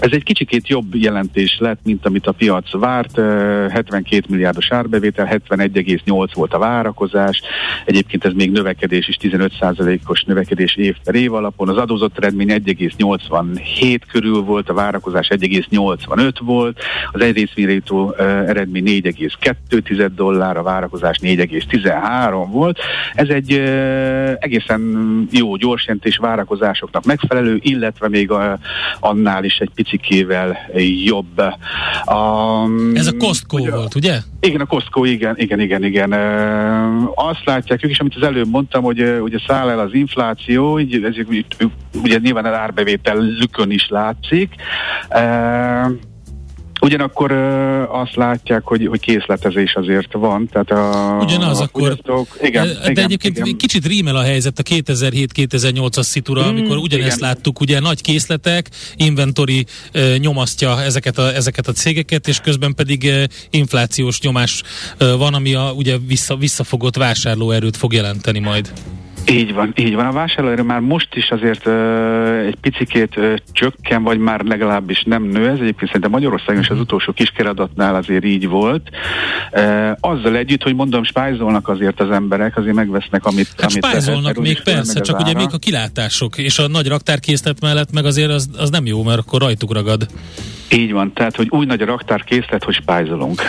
ez 0.00 0.12
egy 0.12 0.22
kicsikét 0.22 0.68
jobb 0.68 0.94
jelentés 0.94 1.56
lett, 1.58 1.80
mint 1.84 2.06
amit 2.06 2.26
a 2.26 2.32
piac 2.32 2.72
várt. 2.72 3.16
72 3.70 4.22
milliárdos 4.28 4.70
árbevétel, 4.70 5.28
71,8 5.48 6.30
volt 6.34 6.54
a 6.54 6.58
várakozás. 6.58 7.42
Egyébként 7.84 8.24
ez 8.24 8.32
még 8.32 8.50
növekedés 8.50 9.08
is, 9.08 9.16
15%-os 9.20 10.22
növekedés 10.24 10.76
év 10.76 10.96
per 11.04 11.14
év 11.14 11.34
alapon. 11.34 11.68
Az 11.68 11.76
adózott 11.76 12.18
eredmény 12.18 12.62
1,87 12.64 14.00
körül 14.10 14.40
volt, 14.40 14.68
a 14.68 14.74
várakozás 14.74 15.28
1,85 15.30 16.32
volt, 16.40 16.80
az 17.12 17.20
egy 17.20 17.34
részvényre 17.34 17.82
eredmény 18.46 18.84
4,2 18.86 20.10
dollár, 20.14 20.56
a 20.56 20.62
várakozás 20.62 21.18
4,13 21.22 22.46
volt. 22.50 22.78
Ez 23.14 23.28
egy 23.28 23.52
egészen 24.38 24.80
jó 25.30 25.56
gyors 25.56 25.84
jelentés 25.84 26.16
várakozásoknak 26.16 27.04
megfelelő, 27.04 27.58
illetve 27.62 28.08
még 28.08 28.30
a, 28.30 28.58
annál 29.00 29.44
is 29.44 29.56
egy 29.58 29.70
picit 29.74 29.87
picikével 29.88 30.58
jobb. 31.04 31.38
A, 32.04 32.64
Ez 32.94 33.06
a 33.06 33.16
Costco 33.18 33.56
ugye, 33.58 33.70
volt, 33.70 33.94
ugye? 33.94 34.18
Igen, 34.40 34.60
a 34.60 34.66
Costco, 34.66 35.04
igen, 35.04 35.34
igen, 35.38 35.60
igen, 35.60 35.84
igen. 35.84 36.12
Azt 37.14 37.44
látják 37.44 37.84
ők 37.84 37.90
is, 37.90 38.00
amit 38.00 38.14
az 38.16 38.22
előbb 38.22 38.48
mondtam, 38.48 38.82
hogy 38.82 39.02
ugye 39.20 39.38
száll 39.46 39.68
el 39.68 39.78
az 39.78 39.94
infláció, 39.94 40.78
így, 40.78 41.04
ez, 41.04 41.14
ugye 42.02 42.18
nyilván 42.18 42.44
az 42.44 42.52
árbevételükön 42.52 43.70
is 43.70 43.88
látszik. 43.88 44.54
Ugyanakkor 46.80 47.32
azt 47.88 48.14
látják, 48.14 48.62
hogy, 48.64 48.86
hogy 48.86 49.00
készletezés 49.00 49.74
azért 49.74 50.12
van. 50.12 50.48
Tehát 50.52 50.70
a, 50.70 51.16
Ugyanaz 51.20 51.60
a 51.60 51.62
akkor. 51.62 51.98
Igen, 52.42 52.66
de 52.66 52.90
igen, 52.90 53.04
egyébként 53.04 53.36
igen. 53.36 53.56
kicsit 53.56 53.86
rímel 53.86 54.16
a 54.16 54.22
helyzet 54.22 54.58
a 54.58 54.62
2007-2008-as 54.62 56.02
szitura, 56.02 56.42
mm, 56.42 56.48
amikor 56.48 56.76
ugyanezt 56.76 57.16
igen. 57.16 57.28
láttuk, 57.28 57.60
ugye 57.60 57.80
nagy 57.80 58.00
készletek, 58.00 58.70
inventori 58.96 59.66
uh, 59.94 60.16
nyomasztja 60.16 60.82
ezeket 60.82 61.18
a, 61.18 61.34
ezeket 61.34 61.68
a 61.68 61.72
cégeket, 61.72 62.28
és 62.28 62.40
közben 62.40 62.74
pedig 62.74 63.02
uh, 63.04 63.22
inflációs 63.50 64.20
nyomás 64.20 64.62
uh, 65.00 65.16
van, 65.16 65.34
ami 65.34 65.54
a 65.54 65.72
ugye 65.76 65.96
vissza, 66.06 66.36
visszafogott 66.36 66.96
vásárlóerőt 66.96 67.76
fog 67.76 67.92
jelenteni 67.92 68.38
majd. 68.38 68.72
Így 69.30 69.54
van, 69.54 69.72
így 69.76 69.94
van. 69.94 70.06
A 70.06 70.12
vásárlóerő 70.12 70.62
már 70.62 70.80
most 70.80 71.14
is 71.14 71.30
azért 71.30 71.66
uh, 71.66 72.46
egy 72.46 72.56
picikét 72.60 73.16
uh, 73.16 73.34
csökken, 73.52 74.02
vagy 74.02 74.18
már 74.18 74.40
legalábbis 74.40 75.02
nem 75.06 75.22
nő. 75.22 75.48
Ez 75.48 75.58
egyébként 75.58 75.86
szerintem 75.86 76.10
Magyarországon 76.10 76.60
is 76.62 76.68
az 76.68 76.78
utolsó 76.78 77.12
kiskeradatnál 77.12 77.94
azért 77.94 78.24
így 78.24 78.48
volt. 78.48 78.90
Uh, 79.52 79.90
azzal 80.00 80.36
együtt, 80.36 80.62
hogy 80.62 80.74
mondom, 80.74 81.04
spájzolnak 81.04 81.68
azért 81.68 82.00
az 82.00 82.10
emberek, 82.10 82.56
azért 82.56 82.74
megvesznek, 82.74 83.24
amit, 83.24 83.48
hát 83.56 83.70
amit 83.70 83.84
spájzolnak 83.84 84.36
lehet, 84.36 84.38
még 84.38 84.62
persze, 84.62 85.00
csak 85.00 85.18
ugye 85.18 85.34
még 85.34 85.48
a 85.52 85.58
kilátások, 85.58 86.38
és 86.38 86.58
a 86.58 86.68
nagy 86.68 86.88
raktárkészlet 86.88 87.60
mellett 87.60 87.92
meg 87.92 88.04
azért 88.04 88.30
az, 88.30 88.48
az 88.56 88.70
nem 88.70 88.86
jó, 88.86 89.02
mert 89.02 89.18
akkor 89.18 89.40
rajtuk 89.40 89.72
ragad. 89.72 90.06
Így 90.70 90.92
van, 90.92 91.12
tehát, 91.12 91.36
hogy 91.36 91.46
új 91.50 91.66
nagy 91.66 91.82
a 91.82 91.84
raktárkészlet, 91.84 92.64
hogy 92.64 92.74
spájzolunk. 92.74 93.42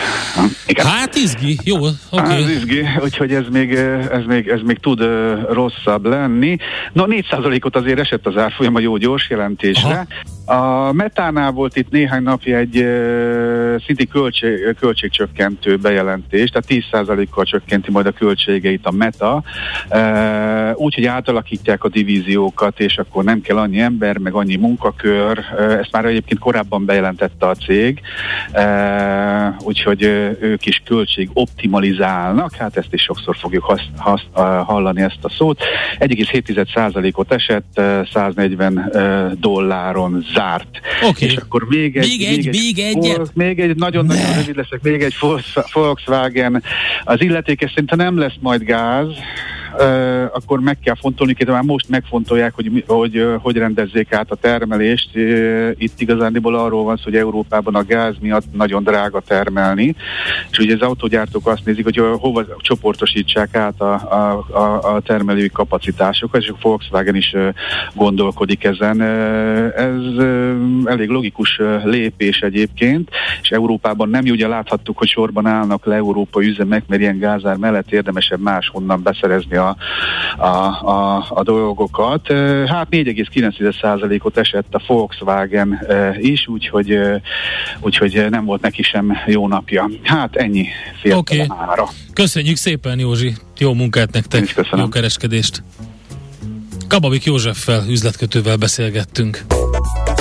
Igen. 0.66 0.86
Hát 0.86 1.14
izgi, 1.14 1.58
jó, 1.64 1.76
oké. 1.76 1.94
Okay. 2.10 2.42
Hát 2.42 2.50
izgi, 2.50 2.86
úgyhogy 3.02 3.32
ez 3.34 3.44
még, 3.52 3.72
ez 4.10 4.24
még, 4.26 4.48
ez 4.48 4.60
még 4.64 4.78
tud 4.78 5.00
uh, 5.00 5.52
rosszabb 5.52 6.06
lenni. 6.06 6.56
No, 6.92 7.04
4%-ot 7.06 7.76
azért 7.76 7.98
esett 7.98 8.26
az 8.26 8.36
árfolyam 8.36 8.74
a 8.74 8.80
jó 8.80 8.96
gyors 8.96 9.30
jelentésre. 9.30 9.88
Aha. 9.88 10.06
A 10.50 10.92
metánál 10.92 11.50
volt 11.50 11.76
itt 11.76 11.90
néhány 11.90 12.22
napja 12.22 12.56
egy 12.56 12.76
uh, 12.76 13.82
szinti 13.86 14.06
költség, 14.06 14.76
költségcsökkentő 14.80 15.76
bejelentés, 15.76 16.50
tehát 16.50 16.84
10%-kal 17.04 17.44
csökkenti 17.44 17.90
majd 17.90 18.06
a 18.06 18.10
költségeit 18.10 18.86
a 18.86 18.90
meta, 18.90 19.42
uh, 19.90 20.70
úgyhogy 20.74 21.04
átalakítják 21.04 21.84
a 21.84 21.88
divíziókat, 21.88 22.80
és 22.80 22.98
akkor 22.98 23.24
nem 23.24 23.40
kell 23.40 23.56
annyi 23.56 23.80
ember, 23.80 24.18
meg 24.18 24.32
annyi 24.32 24.56
munkakör. 24.56 25.38
Uh, 25.38 25.72
ezt 25.72 25.92
már 25.92 26.04
egyébként 26.04 26.40
korábban 26.40 26.84
bejelentette 26.84 27.46
a 27.46 27.54
cég, 27.54 28.00
uh, 28.52 29.66
úgyhogy 29.66 30.04
uh, 30.04 30.36
ők 30.40 30.66
is 30.66 30.82
költség 30.84 31.30
optimalizálnak, 31.32 32.54
hát 32.54 32.76
ezt 32.76 32.92
is 32.94 33.02
sokszor 33.02 33.36
fogjuk 33.36 33.64
hasz, 33.64 33.86
hasz, 33.96 34.22
uh, 34.34 34.42
hallani 34.42 35.02
ezt 35.02 35.18
a 35.22 35.28
szót. 35.28 35.60
1,7%-ot 35.98 37.32
esett, 37.32 37.80
140 38.12 38.92
dolláron 39.40 40.24
zárt. 40.32 40.38
Okay. 41.02 41.28
És 41.28 41.36
akkor 41.36 41.66
még 41.68 41.96
egy, 41.96 42.06
még 42.08 42.22
egy, 42.22 42.46
még 42.46 42.78
egy, 42.78 42.96
még, 42.96 43.10
egy, 43.10 43.28
még 43.34 43.60
egy 43.60 43.76
nagyon-nagyon 43.76 44.34
rövid 44.34 44.56
leszek, 44.56 44.82
még 44.82 45.02
egy 45.02 45.14
Volkswagen. 45.72 46.62
Az 47.04 47.22
illetékes 47.22 47.70
szerintem 47.70 47.98
nem 47.98 48.18
lesz 48.18 48.36
majd 48.40 48.62
gáz, 48.62 49.08
akkor 50.32 50.60
meg 50.60 50.78
kell 50.84 50.94
fontolni, 50.94 51.32
de 51.32 51.52
már 51.52 51.62
most 51.62 51.88
megfontolják, 51.88 52.54
hogy, 52.54 52.84
hogy 52.86 53.26
hogy 53.42 53.56
rendezzék 53.56 54.12
át 54.12 54.30
a 54.30 54.34
termelést. 54.34 55.10
Itt 55.74 56.00
igazándiból 56.00 56.54
arról 56.54 56.84
van 56.84 56.96
szó, 56.96 57.02
hogy 57.04 57.16
Európában 57.16 57.74
a 57.74 57.84
gáz 57.84 58.14
miatt 58.20 58.44
nagyon 58.52 58.82
drága 58.82 59.20
termelni, 59.20 59.94
és 60.50 60.58
ugye 60.58 60.74
az 60.74 60.80
autógyártók 60.80 61.46
azt 61.46 61.64
nézik, 61.64 61.84
hogy 61.84 62.02
hova 62.18 62.44
csoportosítsák 62.58 63.54
át 63.54 63.80
a, 63.80 63.92
a, 63.92 64.46
a, 64.56 64.94
a 64.94 65.00
termelői 65.00 65.48
kapacitásokat, 65.48 66.42
és 66.42 66.48
a 66.48 66.56
Volkswagen 66.62 67.14
is 67.14 67.34
gondolkodik 67.94 68.64
ezen. 68.64 69.00
Ez 69.72 70.24
elég 70.84 71.08
logikus 71.08 71.60
lépés 71.84 72.40
egyébként, 72.40 73.10
és 73.42 73.50
Európában 73.50 74.08
nem 74.08 74.24
ugye 74.24 74.48
láthattuk, 74.48 74.98
hogy 74.98 75.08
sorban 75.08 75.46
állnak 75.46 75.84
le 75.84 75.94
európai 75.94 76.46
üzemek, 76.46 76.82
mert 76.86 77.00
ilyen 77.00 77.18
gázár 77.18 77.56
mellett 77.56 77.92
érdemesebb 77.92 78.40
máshonnan 78.40 79.02
beszerezni 79.02 79.56
a, 79.60 79.76
a, 80.36 80.46
a, 80.90 81.26
a 81.28 81.42
dolgokat. 81.42 82.32
Hát 82.66 82.86
4,9%-ot 82.90 84.38
esett 84.38 84.74
a 84.74 84.82
Volkswagen 84.86 85.86
is, 86.18 86.46
úgyhogy, 86.46 86.98
úgyhogy 87.80 88.26
nem 88.30 88.44
volt 88.44 88.60
neki 88.60 88.82
sem 88.82 89.16
jó 89.26 89.48
napja. 89.48 89.90
Hát 90.02 90.36
ennyi 90.36 90.66
fél 91.00 91.16
okay. 91.16 91.46
ára. 91.48 91.88
Köszönjük 92.12 92.56
szépen 92.56 92.98
Józsi, 92.98 93.34
jó 93.58 93.74
munkát 93.74 94.12
nektek, 94.12 94.54
jó 94.76 94.88
kereskedést. 94.88 95.62
Kababik 96.88 97.24
Józseffel, 97.24 97.84
üzletkötővel 97.88 98.56
beszélgettünk. 98.56 99.44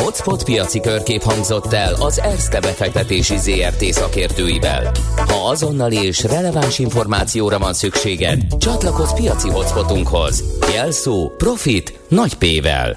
Hotspot 0.10 0.44
piaci 0.44 0.80
körkép 0.80 1.22
hangzott 1.22 1.74
el 1.74 1.94
az 1.94 2.20
Erste 2.20 2.60
befektetési 2.60 3.38
ZRT 3.38 3.84
szakértőivel. 3.84 4.92
Ha 5.16 5.50
azonnali 5.50 5.96
és 5.96 6.24
releváns 6.24 6.80
információra 6.80 7.60
van 7.60 7.74
szükséged, 7.74 8.58
csatlakozz 8.58 9.12
piaci 9.14 9.50
hotspotunkhoz. 9.50 10.44
Jelszó 10.74 11.32
Profit 11.38 12.00
nagy 12.08 12.34
P-vel. 12.34 12.96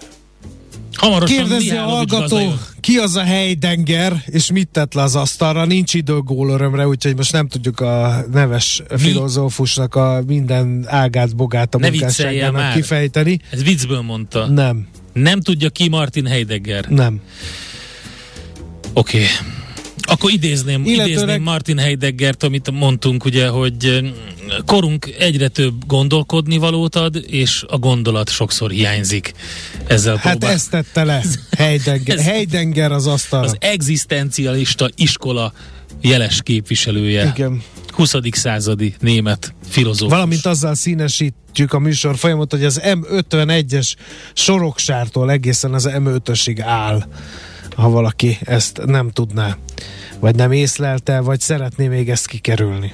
Hamarosan 0.92 1.36
Kérdezi 1.36 1.70
a 1.70 1.82
hallgató, 1.82 2.38
ki 2.80 2.96
az 2.96 3.16
a 3.16 3.22
helydenger, 3.22 4.22
és 4.26 4.52
mit 4.52 4.68
tett 4.68 4.94
le 4.94 5.02
az 5.02 5.16
asztalra? 5.16 5.64
Nincs 5.64 5.94
idő 5.94 6.18
gólörömre, 6.18 6.86
úgyhogy 6.86 7.16
most 7.16 7.32
nem 7.32 7.48
tudjuk 7.48 7.80
a 7.80 8.24
neves 8.32 8.82
Mi? 8.90 8.96
filozófusnak 8.98 9.94
a 9.94 10.22
minden 10.26 10.84
ágát, 10.88 11.36
bogát 11.36 11.74
a 11.74 11.78
munkásságának 11.78 12.74
kifejteni. 12.74 13.40
Ez 13.50 13.62
viccből 13.62 14.00
mondta. 14.00 14.46
Nem. 14.46 14.88
Nem 15.12 15.40
tudja 15.40 15.70
ki 15.70 15.88
Martin 15.88 16.26
Heidegger? 16.26 16.84
Nem. 16.88 17.20
Oké. 18.92 19.16
Okay. 19.16 19.28
Akkor 20.06 20.30
idézném, 20.30 20.84
Illetőleg... 20.84 21.10
idézném 21.10 21.42
Martin 21.42 21.78
Heideggert, 21.78 22.42
amit 22.42 22.70
mondtunk, 22.70 23.24
ugye, 23.24 23.48
hogy 23.48 24.00
mm, 24.02 24.08
korunk 24.66 25.14
egyre 25.18 25.48
több 25.48 25.86
gondolkodni 25.86 26.56
valót 26.56 26.96
ad, 26.96 27.24
és 27.26 27.64
a 27.68 27.78
gondolat 27.78 28.30
sokszor 28.30 28.70
hiányzik. 28.70 29.32
Ezzel 29.86 30.16
hát 30.16 30.30
próbál... 30.30 30.54
ezt 30.54 30.70
tette 30.70 31.04
le 31.04 31.22
Heidegger. 31.58 32.18
Ez 32.18 32.24
Heidegger 32.24 32.92
az 32.92 33.06
asztal. 33.06 33.42
Az 33.42 33.56
egzisztencialista 33.58 34.88
iskola 34.94 35.52
jeles 36.03 36.42
képviselője. 36.42 37.32
Igen. 37.34 37.62
20. 37.92 38.14
századi 38.30 38.94
német 39.00 39.55
filozófus. 39.68 40.12
Valamint 40.12 40.46
azzal 40.46 40.74
színesítjük 40.74 41.72
a 41.72 41.78
műsor 41.78 42.16
folyamot, 42.16 42.50
hogy 42.50 42.64
az 42.64 42.80
M51-es 42.84 43.94
soroksártól 44.32 45.30
egészen 45.30 45.74
az 45.74 45.88
M5-ösig 45.92 46.61
áll, 46.62 47.07
ha 47.76 47.90
valaki 47.90 48.38
ezt 48.44 48.80
nem 48.86 49.11
tudná, 49.11 49.57
vagy 50.20 50.34
nem 50.34 50.53
észlelte, 50.53 51.20
vagy 51.20 51.40
szeretné 51.40 51.88
még 51.88 52.11
ezt 52.11 52.26
kikerülni. 52.26 52.92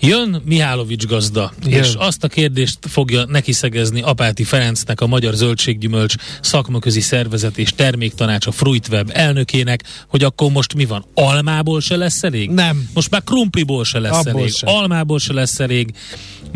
Jön 0.00 0.42
Mihálovics 0.44 1.06
gazda, 1.06 1.52
Jön. 1.64 1.82
és 1.82 1.94
azt 1.98 2.24
a 2.24 2.28
kérdést 2.28 2.78
fogja 2.80 3.24
neki 3.24 3.52
szegezni 3.52 4.00
Apáti 4.02 4.44
Ferencnek, 4.44 5.00
a 5.00 5.06
Magyar 5.06 5.34
Zöldséggyümölcs 5.34 6.14
szakmaközi 6.40 7.00
szervezet 7.00 7.58
és 7.58 7.70
terméktanács 7.76 8.46
a 8.46 8.52
Fruitweb 8.52 9.10
elnökének, 9.12 9.84
hogy 10.08 10.24
akkor 10.24 10.50
most 10.50 10.74
mi 10.74 10.84
van? 10.84 11.04
Almából 11.14 11.80
se 11.80 11.96
lesz 11.96 12.22
elég? 12.22 12.50
Nem. 12.50 12.88
Most 12.94 13.10
már 13.10 13.22
krumpliból 13.24 13.84
se 13.84 13.98
lesz 13.98 14.26
Abból 14.26 14.40
elég, 14.40 14.52
se. 14.52 14.66
almából 14.66 15.18
se 15.18 15.32
lesz 15.32 15.60
elég, 15.60 15.94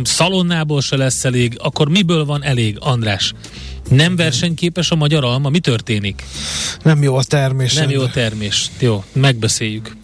szalonnából 0.02 0.80
se 0.80 0.96
lesz 0.96 1.24
elég, 1.24 1.54
akkor 1.58 1.88
miből 1.88 2.24
van 2.24 2.44
elég, 2.44 2.76
András? 2.80 3.32
Nem 3.90 4.16
versenyképes 4.16 4.90
a 4.90 4.94
magyar 4.94 5.24
alma? 5.24 5.48
Mi 5.48 5.58
történik? 5.58 6.24
Nem 6.82 7.02
jó 7.02 7.16
a 7.16 7.24
termés. 7.24 7.74
Nem 7.74 7.90
jó 7.90 8.02
a 8.02 8.10
termés. 8.10 8.70
Jó, 8.78 9.04
megbeszéljük. 9.12 9.96